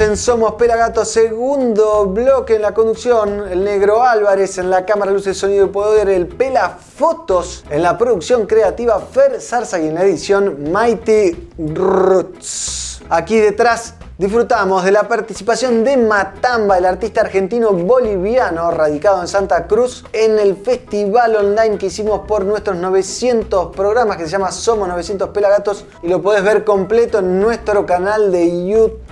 En 0.00 0.16
Somos 0.16 0.52
Pelagatos, 0.54 1.08
segundo 1.08 2.06
bloque 2.06 2.54
en 2.54 2.62
la 2.62 2.72
conducción. 2.72 3.48
El 3.48 3.64
negro 3.64 4.04
Álvarez 4.04 4.56
en 4.58 4.70
la 4.70 4.86
cámara, 4.86 5.10
luces, 5.10 5.36
sonido 5.36 5.66
y 5.66 5.68
poder. 5.70 6.08
El 6.08 6.28
Pela 6.28 6.78
Fotos 6.78 7.64
en 7.68 7.82
la 7.82 7.98
producción 7.98 8.46
creativa. 8.46 9.00
Fer 9.00 9.40
Zarza 9.40 9.80
y 9.80 9.88
en 9.88 9.96
la 9.96 10.04
edición 10.04 10.70
Mighty 10.70 11.50
Roots. 11.58 13.02
Aquí 13.08 13.40
detrás 13.40 13.94
Disfrutamos 14.18 14.82
de 14.82 14.90
la 14.90 15.06
participación 15.06 15.84
de 15.84 15.96
Matamba, 15.96 16.76
el 16.76 16.86
artista 16.86 17.20
argentino 17.20 17.70
boliviano 17.70 18.68
radicado 18.72 19.20
en 19.20 19.28
Santa 19.28 19.68
Cruz, 19.68 20.04
en 20.12 20.40
el 20.40 20.56
festival 20.56 21.36
online 21.36 21.78
que 21.78 21.86
hicimos 21.86 22.22
por 22.26 22.44
nuestros 22.44 22.76
900 22.78 23.76
programas 23.76 24.16
que 24.16 24.24
se 24.24 24.30
llama 24.30 24.50
Somos 24.50 24.88
900 24.88 25.28
Pelagatos 25.28 25.84
y 26.02 26.08
lo 26.08 26.20
puedes 26.20 26.42
ver 26.42 26.64
completo 26.64 27.20
en 27.20 27.38
nuestro 27.38 27.86
canal 27.86 28.32
de 28.32 28.66
YouTube. 28.66 29.07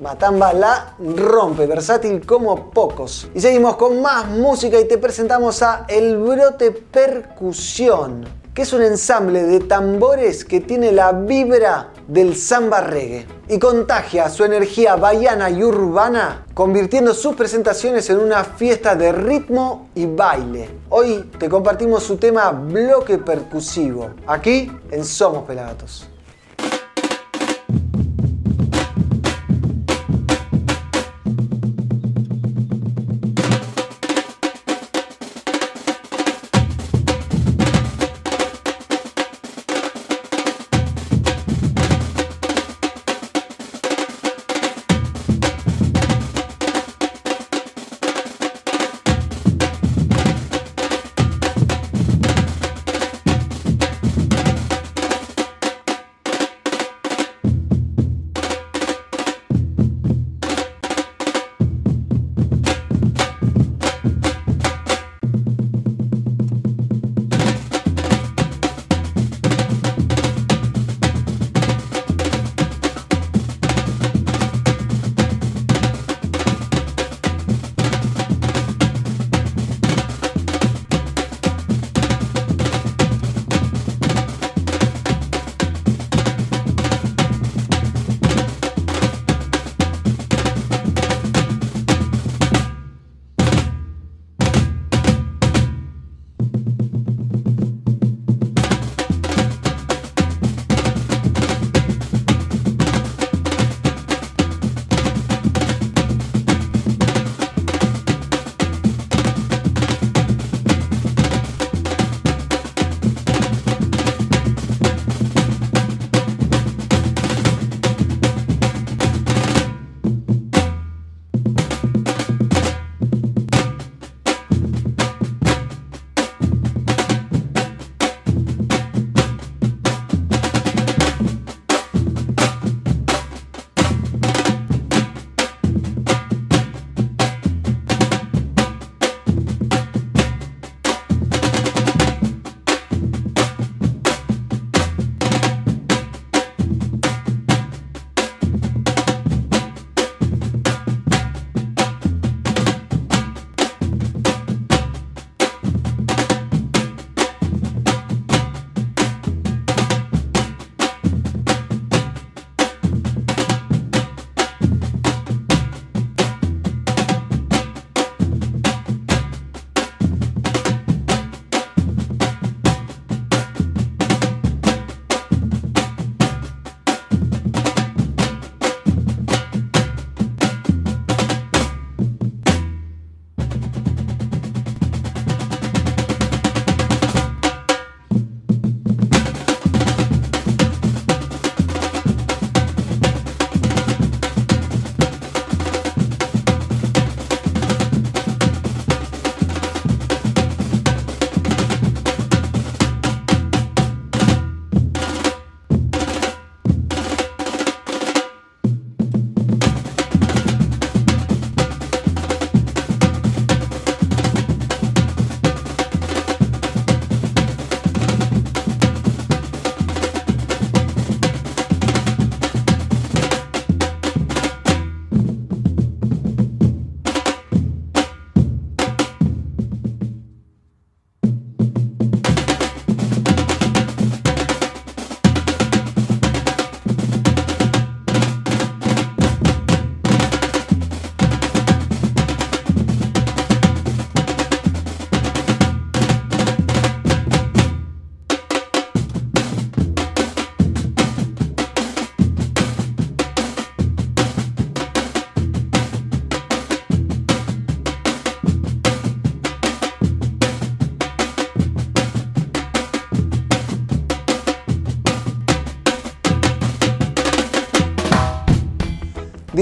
Matamba 0.00 0.52
la 0.52 0.94
rompe, 0.98 1.66
versátil 1.66 2.24
como 2.24 2.70
pocos. 2.70 3.28
Y 3.34 3.40
seguimos 3.40 3.76
con 3.76 4.00
más 4.00 4.28
música 4.28 4.78
y 4.78 4.86
te 4.86 4.98
presentamos 4.98 5.62
a 5.62 5.86
El 5.88 6.18
Brote 6.18 6.70
Percusión 6.70 8.40
que 8.54 8.62
es 8.62 8.72
un 8.72 8.82
ensamble 8.82 9.44
de 9.44 9.60
tambores 9.60 10.44
que 10.44 10.60
tiene 10.60 10.90
la 10.90 11.12
vibra 11.12 11.92
del 12.08 12.34
samba 12.34 12.80
reggae 12.80 13.24
y 13.48 13.58
contagia 13.58 14.28
su 14.28 14.44
energía 14.44 14.96
baiana 14.96 15.50
y 15.50 15.62
urbana, 15.62 16.46
convirtiendo 16.52 17.14
sus 17.14 17.36
presentaciones 17.36 18.10
en 18.10 18.18
una 18.18 18.42
fiesta 18.42 18.96
de 18.96 19.12
ritmo 19.12 19.88
y 19.94 20.06
baile. 20.06 20.68
Hoy 20.88 21.30
te 21.38 21.48
compartimos 21.48 22.02
su 22.02 22.16
tema 22.16 22.50
bloque 22.50 23.18
percusivo, 23.18 24.10
aquí 24.26 24.70
en 24.90 25.04
Somos 25.04 25.44
Pelagatos. 25.44 26.08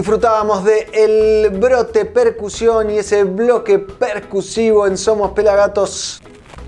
Disfrutábamos 0.08 0.64
de 0.64 0.88
el 0.94 1.50
brote 1.50 2.06
percusión 2.06 2.90
y 2.90 2.96
ese 2.96 3.24
bloque 3.24 3.78
percusivo 3.78 4.86
en 4.86 4.96
Somos 4.96 5.32
Pelagatos. 5.32 6.22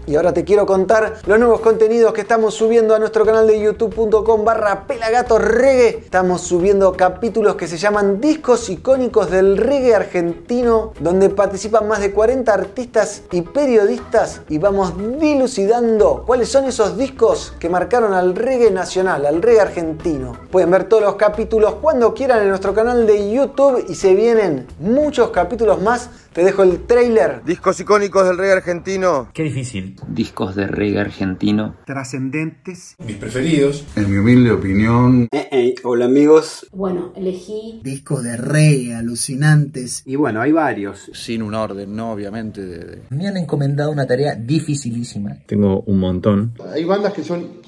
Y 0.07 0.14
ahora 0.16 0.34
te 0.34 0.45
quiero 0.45 0.66
contar 0.66 1.22
los 1.24 1.38
nuevos 1.38 1.61
contenidos 1.61 2.12
que 2.12 2.20
estamos 2.20 2.53
subiendo 2.53 2.95
a 2.95 2.99
nuestro 2.99 3.24
canal 3.24 3.47
de 3.47 3.59
youtube.com 3.59 4.45
barra 4.45 4.86
reggae. 5.11 6.03
Estamos 6.05 6.43
subiendo 6.43 6.93
capítulos 6.93 7.57
que 7.57 7.67
se 7.67 7.77
llaman 7.77 8.21
Discos 8.21 8.71
icónicos 8.71 9.31
del 9.31 9.57
reggae 9.57 9.95
argentino, 9.95 10.93
donde 11.01 11.31
participan 11.31 11.89
más 11.89 12.01
de 12.01 12.13
40 12.13 12.53
artistas 12.53 13.23
y 13.33 13.43
periodistas 13.43 14.43
y 14.49 14.59
vamos 14.59 14.95
dilucidando 15.19 16.23
cuáles 16.27 16.49
son 16.49 16.67
esos 16.67 16.97
discos 16.97 17.55
que 17.59 17.69
marcaron 17.69 18.15
al 18.15 18.37
reggae 18.37 18.71
nacional, 18.71 19.27
al 19.27 19.43
reggae 19.43 19.61
argentino. 19.61 20.37
Pueden 20.51 20.71
ver 20.71 20.85
todos 20.85 21.03
los 21.03 21.17
capítulos 21.17 21.75
cuando 21.81 22.15
quieran 22.15 22.43
en 22.43 22.49
nuestro 22.49 22.73
canal 22.73 23.07
de 23.07 23.33
YouTube 23.33 23.85
y 23.89 23.95
se 23.97 24.15
vienen 24.15 24.69
muchos 24.79 25.31
capítulos 25.31 25.83
más 25.83 26.09
te 26.33 26.45
dejo 26.45 26.62
el 26.62 26.87
trailer. 26.87 27.43
Discos 27.45 27.81
icónicos 27.81 28.26
del 28.26 28.39
reggae 28.39 28.53
argentino. 28.53 29.28
Qué 29.35 29.45
difícil. 29.45 29.97
Discos 30.09 30.55
de 30.55 30.66
reggae 30.66 31.01
argentino. 31.01 31.76
Trascendentes. 31.87 32.97
Mis 33.05 33.16
preferidos. 33.16 33.85
En 33.97 34.11
mi 34.11 34.18
humilde 34.18 34.51
opinión. 34.53 35.28
Eh, 35.33 35.49
eh, 35.51 35.74
hola 35.83 36.07
amigos. 36.07 36.66
Bueno, 36.72 37.12
elegí. 37.16 37.81
Discos 37.83 38.22
de 38.22 38.37
reggae 38.37 38.95
alucinantes. 38.95 40.03
Y 40.07 40.16
bueno, 40.16 40.41
hay 40.41 40.53
varios. 40.53 41.11
Sin 41.12 41.43
un 41.43 41.55
orden, 41.55 41.95
¿no? 41.95 42.12
Obviamente. 42.12 42.64
De, 42.64 42.78
de... 42.78 43.03
Me 43.11 43.26
han 43.26 43.37
encomendado 43.37 43.91
una 43.91 44.07
tarea 44.07 44.35
dificilísima. 44.35 45.39
Tengo 45.47 45.83
un 45.83 45.99
montón. 45.99 46.55
Hay 46.72 46.85
bandas 46.85 47.12
que 47.12 47.24
son 47.24 47.61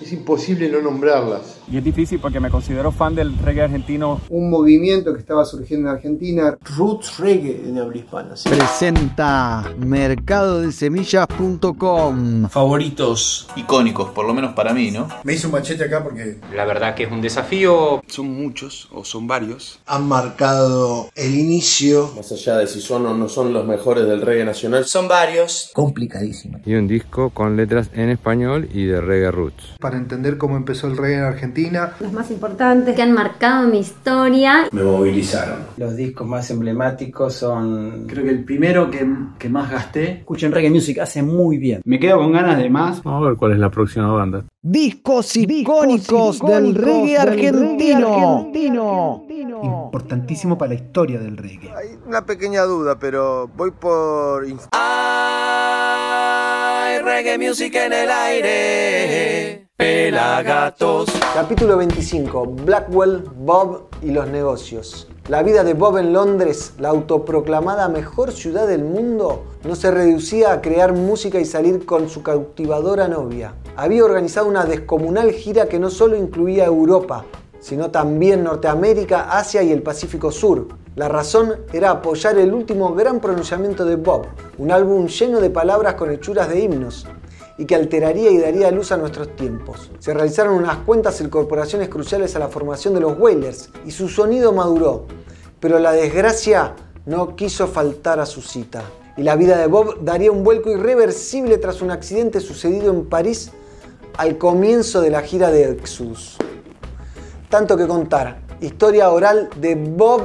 es 0.00 0.12
imposible 0.12 0.68
no 0.70 0.80
nombrarlas. 0.80 1.57
Y 1.70 1.76
es 1.76 1.84
difícil 1.84 2.18
porque 2.18 2.40
me 2.40 2.50
considero 2.50 2.90
fan 2.90 3.14
del 3.14 3.36
reggae 3.38 3.64
argentino. 3.64 4.20
Un 4.30 4.48
movimiento 4.48 5.12
que 5.12 5.20
estaba 5.20 5.44
surgiendo 5.44 5.88
en 5.88 5.96
Argentina. 5.96 6.56
Roots 6.76 7.18
Reggae 7.18 7.58
de 7.58 7.80
habla 7.80 7.96
hispana. 7.96 8.36
¿sí? 8.36 8.48
Presenta 8.48 9.64
mercadodesemillas.com. 9.78 12.48
Favoritos 12.48 13.48
icónicos, 13.56 14.10
por 14.10 14.26
lo 14.26 14.34
menos 14.34 14.54
para 14.54 14.72
mí, 14.72 14.90
¿no? 14.90 15.08
Me 15.24 15.34
hice 15.34 15.46
un 15.46 15.52
machete 15.52 15.84
acá 15.84 16.02
porque... 16.02 16.38
La 16.54 16.64
verdad 16.64 16.94
que 16.94 17.04
es 17.04 17.12
un 17.12 17.20
desafío. 17.20 18.02
Son 18.06 18.30
muchos 18.30 18.88
o 18.92 19.04
son 19.04 19.26
varios. 19.26 19.80
Han 19.86 20.08
marcado 20.08 21.10
el 21.14 21.34
inicio. 21.34 22.10
Más 22.16 22.32
allá 22.32 22.56
de 22.56 22.66
si 22.66 22.80
son 22.80 23.04
o 23.06 23.14
no 23.14 23.28
son 23.28 23.52
los 23.52 23.66
mejores 23.66 24.06
del 24.06 24.22
reggae 24.22 24.44
nacional. 24.44 24.84
Son 24.86 25.06
varios. 25.06 25.70
Complicadísimo. 25.74 26.58
Y 26.64 26.74
un 26.74 26.88
disco 26.88 27.30
con 27.30 27.56
letras 27.56 27.90
en 27.92 28.08
español 28.08 28.68
y 28.72 28.86
de 28.86 29.00
reggae 29.00 29.30
roots 29.30 29.74
para 29.78 29.96
entender 29.96 30.38
cómo 30.38 30.56
empezó 30.56 30.86
el 30.86 30.96
reggae 30.96 31.18
en 31.18 31.24
Argentina. 31.24 31.57
Los 32.00 32.12
más 32.12 32.30
importantes 32.30 32.94
que 32.94 33.02
han 33.02 33.12
marcado 33.12 33.68
mi 33.68 33.80
historia. 33.80 34.68
Me 34.70 34.82
movilizaron. 34.82 35.58
Los 35.76 35.96
discos 35.96 36.26
más 36.26 36.50
emblemáticos 36.50 37.34
son... 37.34 38.06
Creo 38.06 38.24
que 38.24 38.30
el 38.30 38.44
primero 38.44 38.90
que, 38.90 39.06
que 39.38 39.48
más 39.48 39.70
gasté. 39.70 40.18
Escuchen 40.18 40.52
reggae 40.52 40.70
music, 40.70 40.98
hace 40.98 41.22
muy 41.22 41.58
bien. 41.58 41.80
Me 41.84 41.98
quedo 41.98 42.18
con 42.18 42.32
ganas 42.32 42.58
de 42.58 42.70
más. 42.70 43.02
Vamos 43.02 43.24
a 43.24 43.28
ver 43.30 43.36
cuál 43.36 43.52
es 43.52 43.58
la 43.58 43.70
próxima 43.70 44.10
banda. 44.12 44.44
Discos 44.62 45.36
icónicos, 45.36 46.40
del 46.40 46.74
reggae 46.74 47.18
argentino. 47.18 48.38
argentino. 48.38 49.24
Importantísimo 49.62 50.56
para 50.56 50.74
la 50.74 50.76
historia 50.76 51.18
del 51.18 51.36
reggae. 51.36 51.70
Hay 51.70 51.98
una 52.06 52.24
pequeña 52.24 52.62
duda, 52.62 52.98
pero 52.98 53.50
voy 53.56 53.72
por... 53.72 54.46
Hay 54.72 56.98
reggae 57.02 57.38
music 57.38 57.74
en 57.74 57.92
el 57.92 58.10
aire. 58.10 59.67
Capítulo 61.34 61.76
25. 61.76 62.46
Blackwell, 62.46 63.22
Bob 63.36 63.86
y 64.02 64.10
los 64.10 64.26
negocios. 64.26 65.06
La 65.28 65.44
vida 65.44 65.62
de 65.62 65.74
Bob 65.74 65.98
en 65.98 66.12
Londres, 66.12 66.72
la 66.80 66.88
autoproclamada 66.88 67.88
mejor 67.88 68.32
ciudad 68.32 68.66
del 68.66 68.82
mundo, 68.82 69.44
no 69.62 69.76
se 69.76 69.92
reducía 69.92 70.52
a 70.52 70.60
crear 70.62 70.94
música 70.94 71.38
y 71.38 71.44
salir 71.44 71.86
con 71.86 72.08
su 72.08 72.24
cautivadora 72.24 73.06
novia. 73.06 73.54
Había 73.76 74.04
organizado 74.04 74.48
una 74.48 74.64
descomunal 74.64 75.30
gira 75.30 75.66
que 75.66 75.78
no 75.78 75.90
solo 75.90 76.16
incluía 76.16 76.64
Europa, 76.64 77.24
sino 77.60 77.92
también 77.92 78.42
Norteamérica, 78.42 79.30
Asia 79.30 79.62
y 79.62 79.70
el 79.70 79.84
Pacífico 79.84 80.32
Sur. 80.32 80.66
La 80.96 81.08
razón 81.08 81.54
era 81.72 81.90
apoyar 81.90 82.36
el 82.36 82.52
último 82.52 82.94
gran 82.94 83.20
pronunciamiento 83.20 83.84
de 83.84 83.94
Bob, 83.94 84.26
un 84.58 84.72
álbum 84.72 85.06
lleno 85.06 85.40
de 85.40 85.50
palabras 85.50 85.94
con 85.94 86.10
hechuras 86.10 86.48
de 86.48 86.58
himnos, 86.58 87.06
y 87.58 87.66
que 87.66 87.74
alteraría 87.74 88.30
y 88.30 88.38
daría 88.38 88.70
luz 88.70 88.92
a 88.92 88.96
nuestros 88.96 89.34
tiempos. 89.36 89.90
Se 89.98 90.14
realizaron 90.14 90.54
unas 90.54 90.78
cuentas 90.78 91.20
incorporaciones 91.20 91.88
cruciales 91.88 92.34
a 92.36 92.38
la 92.38 92.48
formación 92.48 92.94
de 92.94 93.00
los 93.00 93.18
Wailers 93.18 93.70
y 93.84 93.90
su 93.90 94.08
sonido 94.08 94.52
maduró, 94.52 95.06
pero 95.60 95.80
la 95.80 95.92
desgracia 95.92 96.76
no 97.04 97.34
quiso 97.34 97.66
faltar 97.66 98.20
a 98.20 98.26
su 98.26 98.40
cita. 98.40 98.82
Y 99.16 99.24
la 99.24 99.34
vida 99.34 99.58
de 99.58 99.66
Bob 99.66 100.04
daría 100.04 100.30
un 100.30 100.44
vuelco 100.44 100.70
irreversible 100.70 101.58
tras 101.58 101.82
un 101.82 101.90
accidente 101.90 102.40
sucedido 102.40 102.92
en 102.92 103.06
París 103.06 103.50
al 104.16 104.38
comienzo 104.38 105.00
de 105.00 105.10
la 105.10 105.22
gira 105.22 105.50
de 105.50 105.70
Exodus. 105.70 106.36
Tanto 107.48 107.76
que 107.76 107.88
contar, 107.88 108.40
historia 108.60 109.10
oral 109.10 109.48
de 109.56 109.74
Bob 109.74 110.22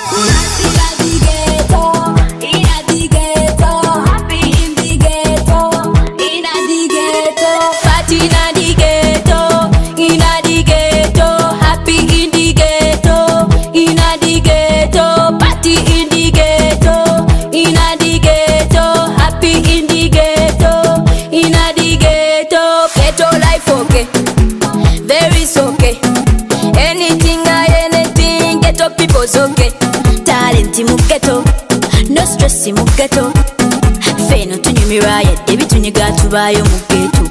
tuvaayo 36.35 36.63
mu 36.67 36.77
geetu 36.89 37.23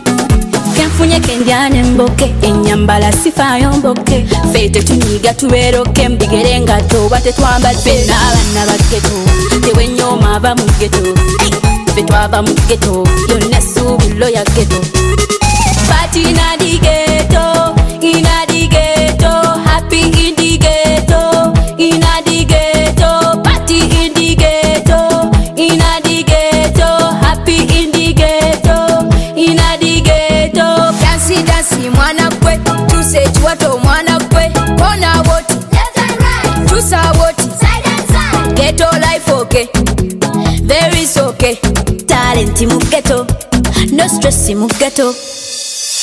kenfunye 0.76 1.20
kendya 1.20 1.68
nemboke 1.68 2.34
enyambala 2.42 3.12
sifaayo 3.12 3.72
mboke. 3.72 4.24
Fe 4.52 4.68
tetunyiga 4.68 5.34
tubeeroke 5.34 6.08
mbigere 6.08 6.60
nga 6.60 6.80
toba 6.82 7.20
tetwambadde 7.20 7.94
n'abaana 8.08 8.62
bageto 8.68 9.16
tewenyooma 9.60 10.36
ava 10.36 10.54
mu 10.54 10.64
geto 10.80 11.04
fe 11.94 12.02
twava 12.02 12.42
mu 12.42 12.54
geto 12.68 13.04
yonna 13.28 13.60
suubi 13.60 14.08
lo 14.18 14.28
ya 14.28 14.44
geto 14.56 14.80
batinandige 15.88 17.03
okay. 41.44 41.58
Talent 42.06 42.60
mu 42.66 42.78
ghetto. 42.90 43.26
No 43.92 44.06
stress 44.08 44.48
mu 44.54 44.66
ghetto. 44.78 45.12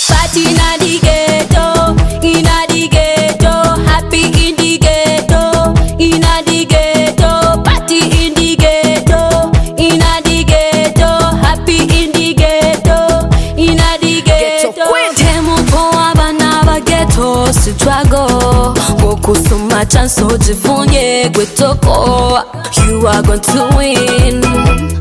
Party 0.07 0.43
in 0.45 0.55
the 0.79 0.99
ghetto. 1.01 1.95
In 2.21 2.43
the 2.43 2.87
ghetto. 2.89 3.81
Happy 3.85 4.25
in 4.47 4.55
the 4.55 4.77
ghetto. 4.77 5.73
In 5.97 6.21
the 6.21 6.65
ghetto. 6.65 7.61
Party 7.63 7.99
in 8.25 8.33
the 8.33 8.55
ghetto. 8.55 9.51
In 9.77 9.99
the 9.99 10.43
ghetto. 10.45 11.07
Happy 11.41 11.77
in 11.89 12.11
the 12.11 12.33
ghetto. 12.33 13.27
In 13.57 13.77
the 13.77 14.21
ghetto. 14.23 14.83
Temu 15.15 15.55
kwa 15.71 16.11
abana 16.11 16.63
ba 16.65 16.79
ghetto 16.79 17.51
struggle. 17.53 18.73
Gokusuma 18.99 19.85
chance 19.85 20.21
ojifunye 20.23 21.29
gwetoko. 21.33 22.43
You 22.87 23.07
are 23.07 23.21
going 23.21 23.39
to 23.41 23.69
win. 23.77 25.00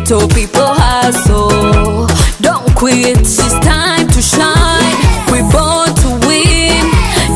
Ghetto 0.00 0.26
people 0.28 0.72
hustle. 0.80 2.06
Don't 2.40 2.64
quit. 2.74 3.18
It's 3.20 3.36
time 3.60 4.08
to 4.08 4.22
shine. 4.22 4.96
We 5.30 5.42
born 5.52 5.92
to 6.02 6.08
win. 6.26 6.88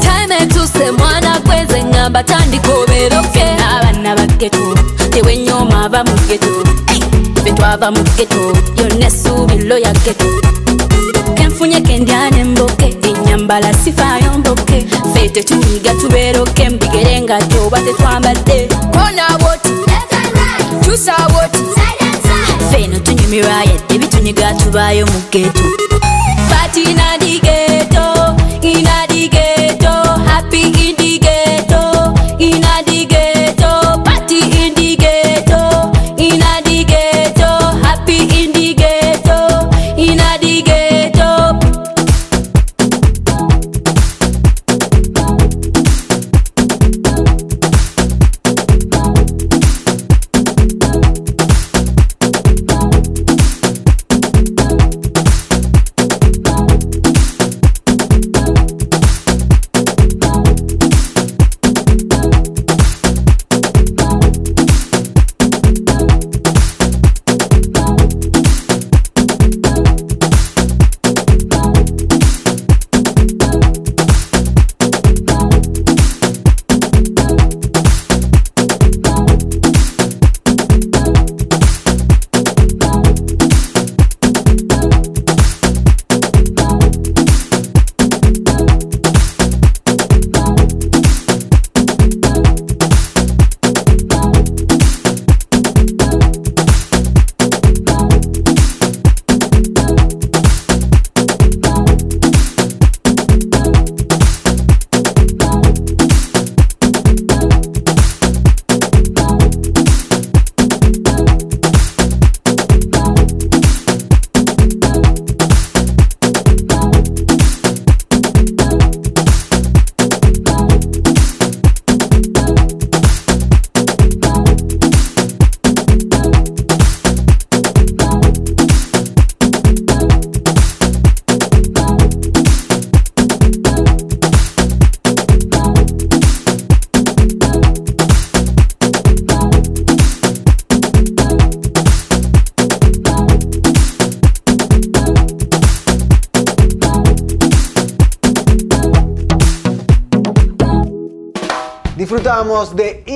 Time 0.02 0.48
to 0.48 0.66
say 0.66 0.90
mwana 0.90 1.40
kweze 1.40 1.84
ngamba 1.84 2.22
tandiko 2.22 2.86
beroke. 2.86 3.42
Abana 3.42 4.16
ba 4.16 4.26
ghetto. 4.26 4.74
Tewe 5.10 5.36
nyoma 5.38 5.84
aba 5.84 6.04
mu 6.04 6.12
ghetto. 6.28 6.64
Ffe 7.36 7.52
twava 7.52 7.90
mu 7.90 8.02
ghetto. 8.16 8.52
Yonna 8.76 9.06
essuubiro 9.06 9.78
ya 9.78 9.92
ghetto. 9.92 10.26
kenfunye 11.34 11.80
kendyane 11.80 12.44
mboke 12.44 12.96
enyambala 13.02 13.74
sifaayo 13.74 14.38
mboke 14.38 14.86
ffe 15.12 15.28
tetuyiga 15.28 15.94
tubeeroke 15.94 16.68
mbigere 16.68 17.20
nga 17.20 17.38
tyoba 17.42 17.80
tetwambadde 17.80 18.68
kona 18.92 19.38
bwoti 19.38 19.68
tusa 20.84 21.12
bwoti 21.32 21.58
feno 22.74 22.98
tunyumiraye 22.98 23.74
debi 23.88 24.06
tuniga 24.08 24.52
tubayo 24.54 25.06
mu 25.06 25.20
geto 25.30 25.62
fatina 26.50 27.03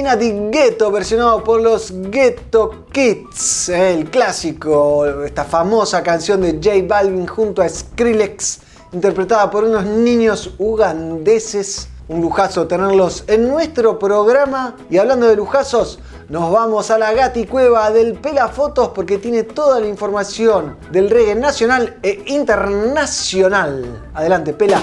Disfrutábamos 0.09 0.18
de 0.18 0.50
Ghetto, 0.50 0.90
versionado 0.90 1.44
por 1.44 1.61
los 1.61 1.92
Ghetto 1.92 2.86
Kids, 2.92 3.68
el 3.68 4.09
clásico, 4.09 5.04
esta 5.24 5.44
famosa 5.44 6.02
canción 6.02 6.40
de 6.40 6.52
J 6.52 6.86
Balvin 6.86 7.26
junto 7.26 7.61
a 7.61 7.68
Skrillex, 7.68 8.61
interpretada 8.92 9.50
por 9.50 9.64
unos 9.64 9.84
niños 9.84 10.54
ugandeses. 10.59 11.88
Un 12.09 12.22
lujazo 12.22 12.66
tenerlos 12.66 13.24
en 13.26 13.48
nuestro 13.48 13.98
programa. 13.98 14.76
Y 14.88 14.96
hablando 14.96 15.26
de 15.26 15.36
lujazos, 15.36 15.98
nos 16.30 16.50
vamos 16.50 16.90
a 16.90 16.96
la 16.96 17.12
Gati 17.12 17.44
Cueva 17.44 17.90
del 17.90 18.14
Pela 18.14 18.48
Fotos 18.48 18.88
porque 18.94 19.18
tiene 19.18 19.42
toda 19.42 19.78
la 19.78 19.88
información 19.88 20.78
del 20.90 21.11
reggae 21.11 21.34
nacional 21.34 21.98
e 22.02 22.22
internacional. 22.28 24.09
Adelante, 24.14 24.54
Pela. 24.54 24.80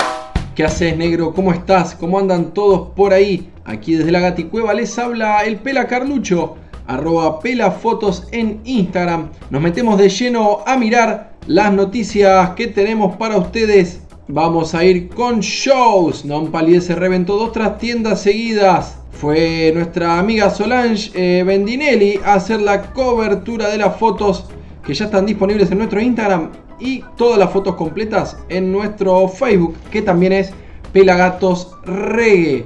¿Qué 0.56 0.64
haces, 0.64 0.96
negro? 0.96 1.34
¿Cómo 1.34 1.52
estás? 1.52 1.96
¿Cómo 1.96 2.18
andan 2.18 2.54
todos 2.54 2.88
por 2.96 3.12
ahí? 3.12 3.52
Aquí 3.66 3.96
desde 3.96 4.14
la 4.14 4.22
Gaticueva 4.22 4.74
les 4.74 4.98
habla 4.98 5.44
el 5.44 5.58
Pela 5.58 5.86
Carlucho, 5.86 6.56
arroba 6.88 7.42
Pelafotos 7.42 8.30
en 8.32 8.62
Instagram. 8.64 9.32
Nos 9.50 9.62
metemos 9.62 9.98
de 9.98 10.08
lleno 10.08 10.60
a 10.66 10.78
mirar 10.78 11.34
las 11.46 11.74
noticias 11.74 12.52
que 12.52 12.68
tenemos 12.68 13.18
para 13.18 13.36
ustedes. 13.36 14.00
Vamos 14.30 14.74
a 14.74 14.86
ir 14.86 15.10
con 15.10 15.42
shows. 15.42 16.24
Non 16.24 16.50
se 16.80 16.96
reventó 16.96 17.36
dos 17.36 17.52
trastiendas 17.52 18.22
seguidas. 18.22 18.98
Fue 19.12 19.74
nuestra 19.76 20.20
amiga 20.20 20.50
Solange 20.50 21.12
eh, 21.16 21.44
Bendinelli 21.44 22.22
a 22.24 22.36
hacer 22.36 22.62
la 22.62 22.94
cobertura 22.94 23.68
de 23.68 23.80
las 23.80 23.98
fotos 23.98 24.46
que 24.86 24.94
ya 24.94 25.04
están 25.04 25.26
disponibles 25.26 25.70
en 25.72 25.80
nuestro 25.80 26.00
Instagram 26.00 26.52
y 26.80 27.04
todas 27.18 27.38
las 27.40 27.52
fotos 27.52 27.76
completas 27.76 28.38
en 28.50 28.72
nuestro 28.72 29.28
Facebook, 29.28 29.76
que 29.92 30.02
también 30.02 30.34
es 30.34 30.52
Pelagatos 30.94 31.76
Reggae. 31.86 32.66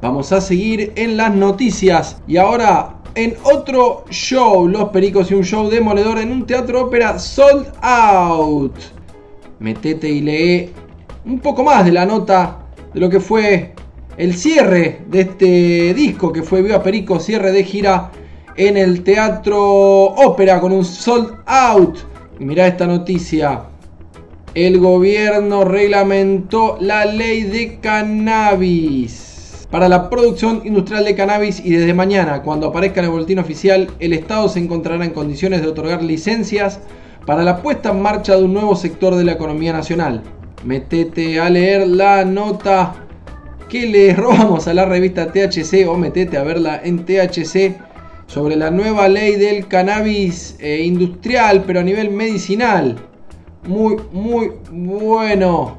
Vamos 0.00 0.32
a 0.32 0.40
seguir 0.40 0.92
en 0.96 1.16
las 1.16 1.34
noticias 1.34 2.20
y 2.26 2.36
ahora 2.36 2.98
en 3.14 3.34
otro 3.42 4.04
show, 4.10 4.68
Los 4.68 4.90
Pericos 4.90 5.30
y 5.30 5.34
un 5.34 5.42
show 5.42 5.68
demoledor 5.68 6.18
en 6.18 6.30
un 6.30 6.46
teatro 6.46 6.82
ópera 6.82 7.18
sold 7.18 7.66
out. 7.82 8.76
Metete 9.58 10.08
y 10.08 10.20
lee 10.20 10.70
un 11.24 11.40
poco 11.40 11.64
más 11.64 11.84
de 11.84 11.92
la 11.92 12.06
nota 12.06 12.58
de 12.94 13.00
lo 13.00 13.10
que 13.10 13.18
fue 13.18 13.74
el 14.16 14.34
cierre 14.34 15.02
de 15.08 15.20
este 15.20 15.94
disco 15.94 16.32
que 16.32 16.42
fue 16.42 16.62
Viva 16.62 16.82
Perico, 16.82 17.18
cierre 17.18 17.52
de 17.52 17.64
gira 17.64 18.10
en 18.56 18.76
el 18.76 19.02
teatro 19.02 19.60
ópera 19.60 20.60
con 20.60 20.72
un 20.72 20.84
sold 20.84 21.34
out. 21.46 21.98
Mirá 22.38 22.68
esta 22.68 22.86
noticia. 22.86 23.62
El 24.54 24.78
gobierno 24.78 25.64
reglamentó 25.64 26.78
la 26.80 27.04
ley 27.04 27.42
de 27.42 27.80
cannabis. 27.80 29.66
Para 29.72 29.88
la 29.88 30.08
producción 30.08 30.62
industrial 30.64 31.04
de 31.04 31.16
cannabis 31.16 31.60
y 31.64 31.70
desde 31.70 31.94
mañana, 31.94 32.42
cuando 32.42 32.68
aparezca 32.68 33.00
en 33.00 33.06
el 33.06 33.10
boletín 33.10 33.40
oficial, 33.40 33.90
el 33.98 34.12
Estado 34.12 34.48
se 34.48 34.60
encontrará 34.60 35.04
en 35.04 35.10
condiciones 35.10 35.62
de 35.62 35.68
otorgar 35.68 36.02
licencias 36.02 36.78
para 37.26 37.42
la 37.42 37.60
puesta 37.60 37.90
en 37.90 38.02
marcha 38.02 38.36
de 38.36 38.44
un 38.44 38.54
nuevo 38.54 38.76
sector 38.76 39.16
de 39.16 39.24
la 39.24 39.32
economía 39.32 39.72
nacional. 39.72 40.22
Metete 40.64 41.40
a 41.40 41.50
leer 41.50 41.88
la 41.88 42.24
nota 42.24 42.94
que 43.68 43.86
le 43.86 44.14
robamos 44.16 44.68
a 44.68 44.74
la 44.74 44.84
revista 44.84 45.32
THC 45.32 45.88
o 45.88 45.96
metete 45.96 46.38
a 46.38 46.44
verla 46.44 46.80
en 46.82 47.04
THC 47.04 47.87
sobre 48.28 48.56
la 48.56 48.70
nueva 48.70 49.08
ley 49.08 49.36
del 49.36 49.66
cannabis 49.66 50.56
eh, 50.60 50.82
industrial, 50.84 51.64
pero 51.66 51.80
a 51.80 51.82
nivel 51.82 52.10
medicinal. 52.10 52.96
Muy, 53.66 53.96
muy 54.12 54.52
bueno. 54.70 55.78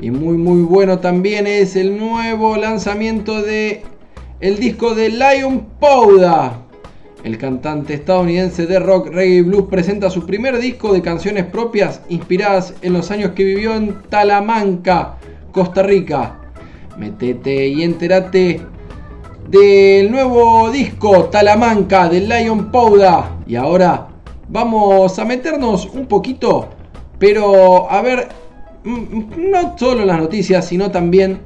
Y 0.00 0.10
muy, 0.10 0.36
muy 0.36 0.62
bueno 0.62 0.98
también 0.98 1.46
es 1.46 1.76
el 1.76 1.96
nuevo 1.96 2.56
lanzamiento 2.56 3.42
de 3.42 3.82
el 4.40 4.58
disco 4.58 4.94
de 4.94 5.10
Lion 5.10 5.66
Powda. 5.78 6.62
El 7.24 7.38
cantante 7.38 7.94
estadounidense 7.94 8.66
de 8.66 8.78
rock, 8.78 9.08
reggae 9.08 9.36
y 9.36 9.42
blues 9.42 9.66
presenta 9.70 10.10
su 10.10 10.24
primer 10.24 10.58
disco 10.58 10.92
de 10.92 11.02
canciones 11.02 11.44
propias 11.44 12.00
inspiradas 12.08 12.74
en 12.82 12.92
los 12.92 13.10
años 13.10 13.32
que 13.32 13.44
vivió 13.44 13.74
en 13.74 14.00
Talamanca, 14.08 15.16
Costa 15.52 15.82
Rica. 15.82 16.40
Metete 16.96 17.68
y 17.68 17.82
entérate 17.82 18.60
del 19.48 20.10
nuevo 20.10 20.70
disco 20.70 21.24
Talamanca 21.24 22.08
de 22.08 22.20
Lion 22.20 22.70
Powda. 22.70 23.38
Y 23.46 23.56
ahora 23.56 24.08
vamos 24.48 25.18
a 25.18 25.24
meternos 25.24 25.86
un 25.92 26.06
poquito, 26.06 26.68
pero 27.18 27.90
a 27.90 28.02
ver, 28.02 28.28
no 28.84 29.78
solo 29.78 30.04
las 30.04 30.18
noticias, 30.18 30.66
sino 30.66 30.90
también 30.90 31.40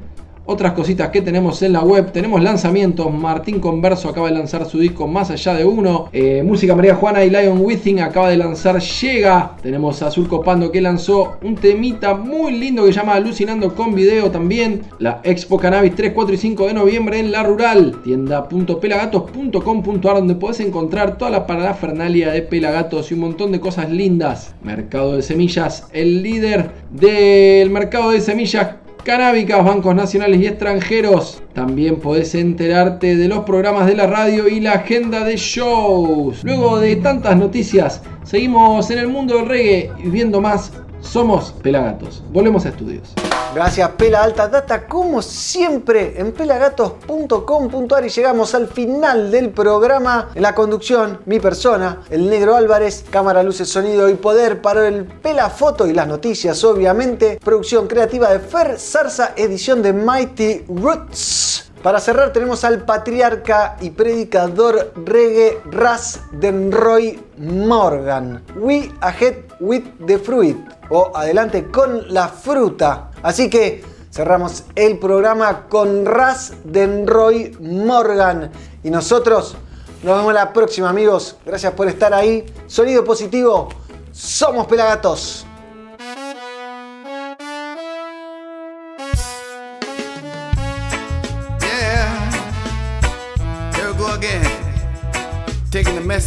otras 0.50 0.72
cositas 0.72 1.10
que 1.10 1.22
tenemos 1.22 1.62
en 1.62 1.72
la 1.72 1.82
web. 1.82 2.10
Tenemos 2.10 2.42
lanzamientos. 2.42 3.14
Martín 3.14 3.60
Converso 3.60 4.08
acaba 4.08 4.26
de 4.28 4.34
lanzar 4.34 4.66
su 4.66 4.80
disco 4.80 5.06
Más 5.06 5.30
allá 5.30 5.54
de 5.54 5.64
uno. 5.64 6.08
Eh, 6.12 6.42
Música 6.44 6.74
María 6.74 6.96
Juana 6.96 7.24
y 7.24 7.30
Lion 7.30 7.60
Withing 7.60 8.00
acaba 8.00 8.28
de 8.28 8.36
lanzar 8.36 8.80
Llega. 8.80 9.52
Tenemos 9.62 10.02
a 10.02 10.08
Azul 10.08 10.26
Copando 10.26 10.72
que 10.72 10.80
lanzó 10.80 11.36
un 11.42 11.54
temita 11.54 12.14
muy 12.14 12.50
lindo 12.52 12.84
que 12.84 12.92
se 12.92 12.98
llama 12.98 13.14
Alucinando 13.14 13.76
con 13.76 13.94
video 13.94 14.32
también. 14.32 14.82
La 14.98 15.20
Expo 15.22 15.56
Cannabis 15.56 15.94
3, 15.94 16.10
4 16.12 16.34
y 16.34 16.38
5 16.38 16.66
de 16.66 16.74
noviembre 16.74 17.20
en 17.20 17.30
La 17.30 17.44
Rural. 17.44 18.00
Tienda.pelagatos.com.ar 18.02 20.16
donde 20.16 20.34
podés 20.34 20.58
encontrar 20.60 21.16
toda 21.16 21.30
la 21.30 21.46
parafernalia 21.46 22.32
de 22.32 22.42
Pelagatos 22.42 23.10
y 23.10 23.14
un 23.14 23.20
montón 23.20 23.52
de 23.52 23.60
cosas 23.60 23.88
lindas. 23.90 24.56
Mercado 24.64 25.14
de 25.14 25.22
Semillas, 25.22 25.86
el 25.92 26.24
líder 26.24 26.70
del 26.90 27.70
mercado 27.70 28.10
de 28.10 28.20
semillas 28.20 28.79
canábicas, 29.02 29.64
bancos 29.64 29.94
nacionales 29.94 30.40
y 30.40 30.46
extranjeros. 30.46 31.42
También 31.54 31.96
podés 31.96 32.34
enterarte 32.34 33.16
de 33.16 33.28
los 33.28 33.44
programas 33.44 33.86
de 33.86 33.94
la 33.94 34.06
radio 34.06 34.48
y 34.48 34.60
la 34.60 34.72
agenda 34.72 35.24
de 35.24 35.36
shows. 35.36 36.44
Luego 36.44 36.78
de 36.78 36.96
tantas 36.96 37.36
noticias, 37.36 38.02
seguimos 38.24 38.90
en 38.90 38.98
el 38.98 39.08
mundo 39.08 39.36
del 39.36 39.46
reggae 39.46 39.90
viendo 40.04 40.40
más. 40.40 40.72
Somos 41.00 41.52
Pelagatos. 41.62 42.22
Volvemos 42.32 42.66
a 42.66 42.70
estudios. 42.70 43.14
Gracias 43.54 43.90
Pela 43.90 44.22
Alta 44.22 44.46
Data, 44.46 44.86
como 44.86 45.22
siempre 45.22 46.20
en 46.20 46.30
pelagatos.com.ar 46.32 48.06
y 48.06 48.08
llegamos 48.08 48.54
al 48.54 48.68
final 48.68 49.30
del 49.32 49.50
programa. 49.50 50.30
En 50.34 50.42
la 50.42 50.54
conducción, 50.54 51.20
mi 51.26 51.40
persona, 51.40 52.02
el 52.10 52.30
negro 52.30 52.54
Álvarez, 52.54 53.04
cámara, 53.10 53.42
luces, 53.42 53.68
sonido 53.68 54.08
y 54.08 54.14
poder 54.14 54.62
para 54.62 54.86
el 54.86 55.04
Pela 55.04 55.50
Foto 55.50 55.88
y 55.88 55.92
las 55.92 56.06
noticias, 56.06 56.62
obviamente. 56.62 57.40
Producción 57.42 57.88
creativa 57.88 58.30
de 58.30 58.38
Fer 58.38 58.78
Zarza, 58.78 59.32
edición 59.36 59.82
de 59.82 59.92
Mighty 59.92 60.64
Roots. 60.68 61.69
Para 61.82 61.98
cerrar 61.98 62.30
tenemos 62.34 62.62
al 62.64 62.84
patriarca 62.84 63.78
y 63.80 63.88
predicador 63.88 64.92
reggae 64.96 65.62
Ras 65.70 66.20
Denroy 66.32 67.18
Morgan. 67.38 68.44
We 68.56 68.92
ahead 69.00 69.36
with 69.60 69.84
the 70.06 70.18
fruit. 70.18 70.58
O 70.90 71.10
adelante 71.14 71.70
con 71.70 72.12
la 72.12 72.28
fruta. 72.28 73.10
Así 73.22 73.48
que 73.48 73.82
cerramos 74.12 74.64
el 74.74 74.98
programa 74.98 75.68
con 75.68 76.04
Ras 76.04 76.52
Denroy 76.64 77.56
Morgan. 77.60 78.50
Y 78.84 78.90
nosotros 78.90 79.56
nos 80.02 80.18
vemos 80.18 80.34
la 80.34 80.52
próxima 80.52 80.90
amigos. 80.90 81.38
Gracias 81.46 81.72
por 81.72 81.88
estar 81.88 82.12
ahí. 82.12 82.44
Sonido 82.66 83.04
positivo. 83.04 83.70
Somos 84.12 84.66
Pelagatos. 84.66 85.46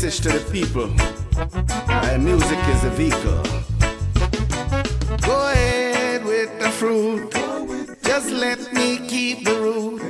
Message 0.03 0.21
to 0.21 0.37
the 0.37 0.51
people. 0.51 0.89
And 1.89 2.25
music 2.25 2.59
is 2.67 2.83
a 2.83 2.89
vehicle. 2.89 3.41
Go 5.21 5.49
ahead 5.49 6.25
with 6.25 6.51
the 6.59 6.69
fruit. 6.69 7.31
Just 8.03 8.29
let 8.31 8.73
me 8.73 8.97
keep 9.07 9.45
the 9.45 9.55
root. 9.61 10.01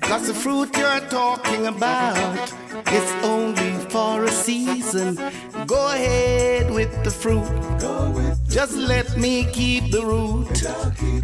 Cause 0.00 0.26
the 0.26 0.32
fruit 0.32 0.74
you're 0.74 1.00
talking 1.10 1.66
about 1.66 2.50
it's 2.86 3.12
only 3.24 3.72
for 3.90 4.24
a 4.24 4.30
season. 4.30 5.16
Go 5.66 5.92
ahead 5.92 6.70
with 6.70 6.92
the 7.04 7.10
fruit. 7.10 7.50
Just 8.48 8.74
let 8.74 9.18
me 9.18 9.44
keep 9.52 9.90
the 9.90 10.02
root. 10.02 10.64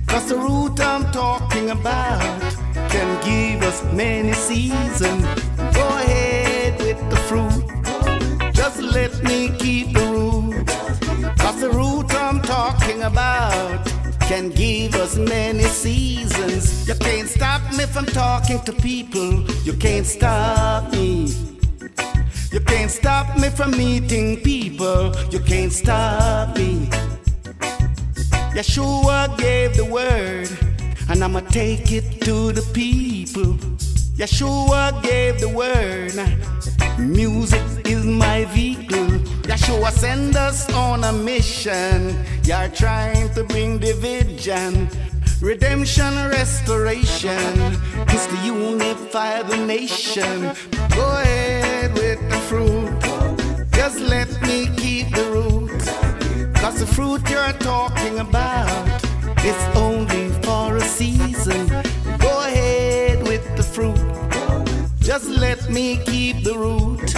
Cause 0.07 0.29
the 0.29 0.37
root 0.37 0.79
I'm 0.81 1.11
talking 1.13 1.71
about 1.71 2.43
can 2.91 3.09
give 3.25 3.63
us 3.63 3.83
many 3.95 4.35
seasons. 4.35 5.25
Go 5.73 5.87
ahead 6.03 6.79
with 6.79 7.01
the 7.09 7.17
fruit. 7.29 7.66
Let 8.97 9.23
me 9.25 9.51
keep 9.59 9.93
the 9.93 10.07
root. 10.17 10.67
Cause 11.37 11.61
the 11.61 11.69
root 11.69 12.09
I'm 12.15 12.41
talking 12.41 13.03
about 13.03 13.85
can 14.23 14.49
give 14.49 14.95
us 14.95 15.19
many 15.19 15.65
seasons. 15.65 16.89
You 16.89 16.95
can't 16.95 17.29
stop 17.29 17.61
me 17.77 17.85
from 17.85 18.07
talking 18.07 18.59
to 18.63 18.73
people. 18.73 19.45
You 19.67 19.75
can't 19.75 20.07
stop 20.07 20.91
me. 20.95 21.27
You 22.51 22.61
can't 22.61 22.91
stop 22.91 23.39
me 23.39 23.51
from 23.51 23.73
meeting 23.73 24.39
people. 24.41 25.15
You 25.31 25.41
can't 25.41 25.75
stop 25.75 26.57
me. 26.57 26.89
Yeshua 28.57 29.37
gave 29.37 29.77
the 29.77 29.85
word, 29.85 30.49
and 31.11 31.23
I'ma 31.23 31.41
take 31.41 31.93
it 31.93 32.23
to 32.23 32.51
the 32.51 32.65
people. 32.73 33.59
Yeshua 34.17 35.03
gave 35.03 35.39
the 35.39 35.51
word. 35.51 36.56
Music 36.99 37.63
is 37.85 38.05
my 38.05 38.45
vehicle. 38.47 39.09
Yeshua 39.49 39.91
send 39.91 40.37
us 40.37 40.71
on 40.73 41.05
a 41.05 41.13
mission. 41.13 42.17
You're 42.45 42.69
trying 42.69 43.33
to 43.35 43.45
bring 43.45 43.79
division. 43.79 44.89
Redemption, 45.41 46.15
restoration 46.29 47.59
is 48.15 48.27
to 48.27 48.37
unify 48.45 49.43
the 49.43 49.59
nation. 49.59 50.51
Go 50.95 51.07
ahead 51.21 51.93
with 51.95 52.21
the 52.31 52.39
fruit. 52.49 52.91
Just 53.73 54.01
let 54.01 54.31
me 54.43 54.69
keep 54.77 55.15
the 55.15 55.25
root. 55.37 56.55
Cause 56.57 56.81
the 56.81 56.87
fruit 56.87 57.29
you're 57.29 57.53
talking 57.61 58.19
about 58.19 59.03
it's 59.49 59.77
only 59.77 60.31
for 60.43 60.77
a 60.77 60.81
season. 60.81 61.69
Go 62.19 62.41
ahead. 62.41 62.66
Just 65.07 65.29
let 65.29 65.71
me 65.71 66.01
keep 66.05 66.43
the 66.43 66.59
root. 66.59 67.15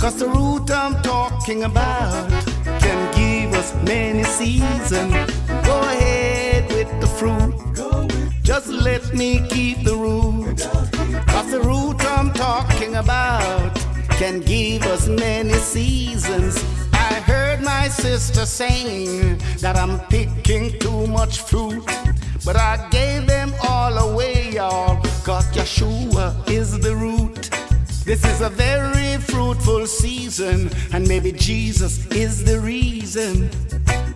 Cause 0.00 0.16
the 0.16 0.26
root 0.26 0.70
I'm 0.70 1.02
talking 1.02 1.64
about 1.64 2.30
can 2.80 3.14
give 3.14 3.52
us 3.52 3.74
many 3.84 4.24
seasons. 4.24 5.12
Go 5.66 5.80
ahead 5.82 6.66
with 6.72 6.88
the 7.02 7.06
fruit. 7.06 7.54
Just 8.42 8.68
let 8.68 9.14
me 9.14 9.46
keep 9.50 9.84
the 9.84 9.94
root. 9.94 10.60
Cause 11.26 11.50
the 11.50 11.60
root 11.60 12.02
I'm 12.16 12.32
talking 12.32 12.96
about 12.96 13.74
can 14.12 14.40
give 14.40 14.84
us 14.84 15.06
many 15.06 15.52
seasons. 15.52 16.56
I 16.94 17.20
heard 17.20 17.60
my 17.60 17.88
sister 17.88 18.46
saying 18.46 19.42
that 19.60 19.76
I'm 19.76 20.00
picking 20.08 20.78
too 20.78 21.06
much 21.06 21.42
fruit. 21.42 21.84
But 22.44 22.56
I 22.56 22.88
gave 22.90 23.26
them 23.26 23.52
all 23.62 23.96
away, 23.98 24.50
y'all. 24.52 25.00
Cause 25.24 25.46
Yeshua 25.52 26.48
is 26.50 26.78
the 26.80 26.96
root. 26.96 27.50
This 28.04 28.24
is 28.24 28.40
a 28.40 28.48
very 28.48 29.18
fruitful 29.18 29.86
season, 29.86 30.70
and 30.92 31.06
maybe 31.06 31.32
Jesus 31.32 32.06
is 32.08 32.44
the 32.44 32.58
reason. 32.58 33.50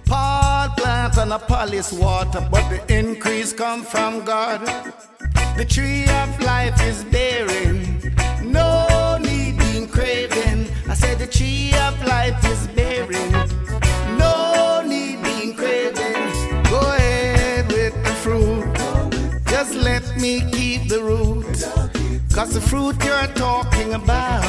Paul 0.07 0.71
plant 0.71 1.19
and 1.19 1.33
Apollos 1.33 1.93
water, 1.93 2.47
but 2.51 2.69
the 2.71 2.81
increase 2.99 3.53
come 3.53 3.83
from 3.83 4.25
God. 4.25 4.61
The 5.57 5.65
tree 5.65 6.05
of 6.05 6.41
life 6.41 6.81
is 6.83 7.05
bearing, 7.05 8.01
no 8.43 9.19
need 9.21 9.59
being 9.59 9.87
craving. 9.87 10.67
I 10.89 10.95
said 10.95 11.19
the 11.19 11.27
tree 11.27 11.73
of 11.87 11.95
life 12.07 12.43
is 12.47 12.67
bearing, 12.69 13.33
let 20.07 20.21
me 20.21 20.41
keep 20.53 20.89
the 20.89 21.01
root. 21.03 21.45
Cause 22.33 22.53
the 22.53 22.61
fruit 22.61 22.97
you're 23.05 23.27
talking 23.35 23.95
about, 23.95 24.45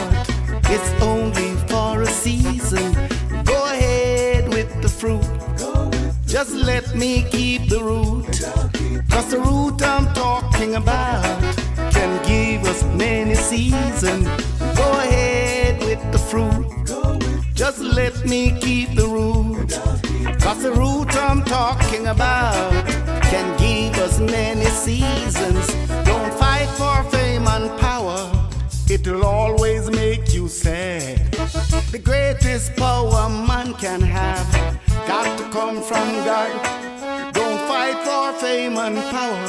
it's 0.69 1.01
only 1.01 1.51
for 1.69 2.01
a 2.01 2.07
season. 2.07 2.93
Go 3.43 3.65
ahead 3.65 4.49
with 4.49 4.69
the 4.81 4.89
fruit. 4.89 5.25
Just 6.25 6.51
let 6.51 6.95
me 6.95 7.25
keep 7.29 7.69
the 7.69 7.81
root. 7.81 8.25
Cause 9.09 9.27
the 9.31 9.39
root 9.39 9.81
I'm 9.81 10.13
talking 10.13 10.75
about 10.75 11.41
can 11.91 12.11
give 12.27 12.63
us 12.65 12.83
many 12.95 13.35
seasons. 13.35 14.25
Go 14.75 14.87
ahead 15.05 15.79
with 15.81 16.01
the 16.11 16.19
fruit. 16.19 16.65
Just 17.53 17.79
let 17.79 18.25
me 18.25 18.57
keep 18.59 18.95
the 18.95 19.07
root. 19.07 19.69
Cause 20.41 20.61
the 20.63 20.71
root 20.71 21.15
I'm 21.15 21.43
talking 21.43 22.07
about 22.07 22.71
can 23.31 23.57
give 23.57 23.64
us 24.05 24.19
many 24.19 24.65
seasons. 24.65 25.65
Don't 26.05 26.31
fight 26.35 26.69
for 26.77 26.97
fame 27.09 27.47
and 27.47 27.67
power, 27.79 28.19
it'll 28.87 29.25
always 29.25 29.89
make 29.89 30.31
you 30.31 30.47
sad. 30.47 31.31
The 31.91 31.97
greatest 31.97 32.75
power 32.75 33.27
man 33.29 33.73
can 33.73 34.01
have 34.01 34.49
got 35.07 35.27
to 35.39 35.43
come 35.49 35.81
from 35.81 36.07
God. 36.29 36.53
Don't 37.33 37.61
fight 37.67 37.97
for 38.07 38.39
fame 38.39 38.77
and 38.77 38.97
power, 39.17 39.47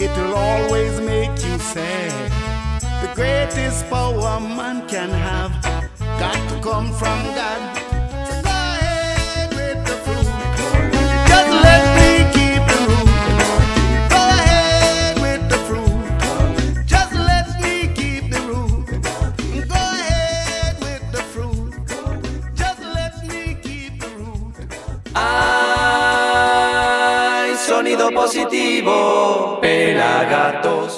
it'll 0.00 0.34
always 0.34 1.00
make 1.00 1.36
you 1.46 1.56
sad. 1.58 2.32
The 3.02 3.12
greatest 3.14 3.88
power 3.88 4.40
man 4.40 4.88
can 4.88 5.10
have 5.10 5.52
got 6.22 6.40
to 6.50 6.56
come 6.60 6.92
from 6.92 7.18
God. 7.38 7.85
Positivo, 28.26 29.58
pelagatos. 29.60 30.95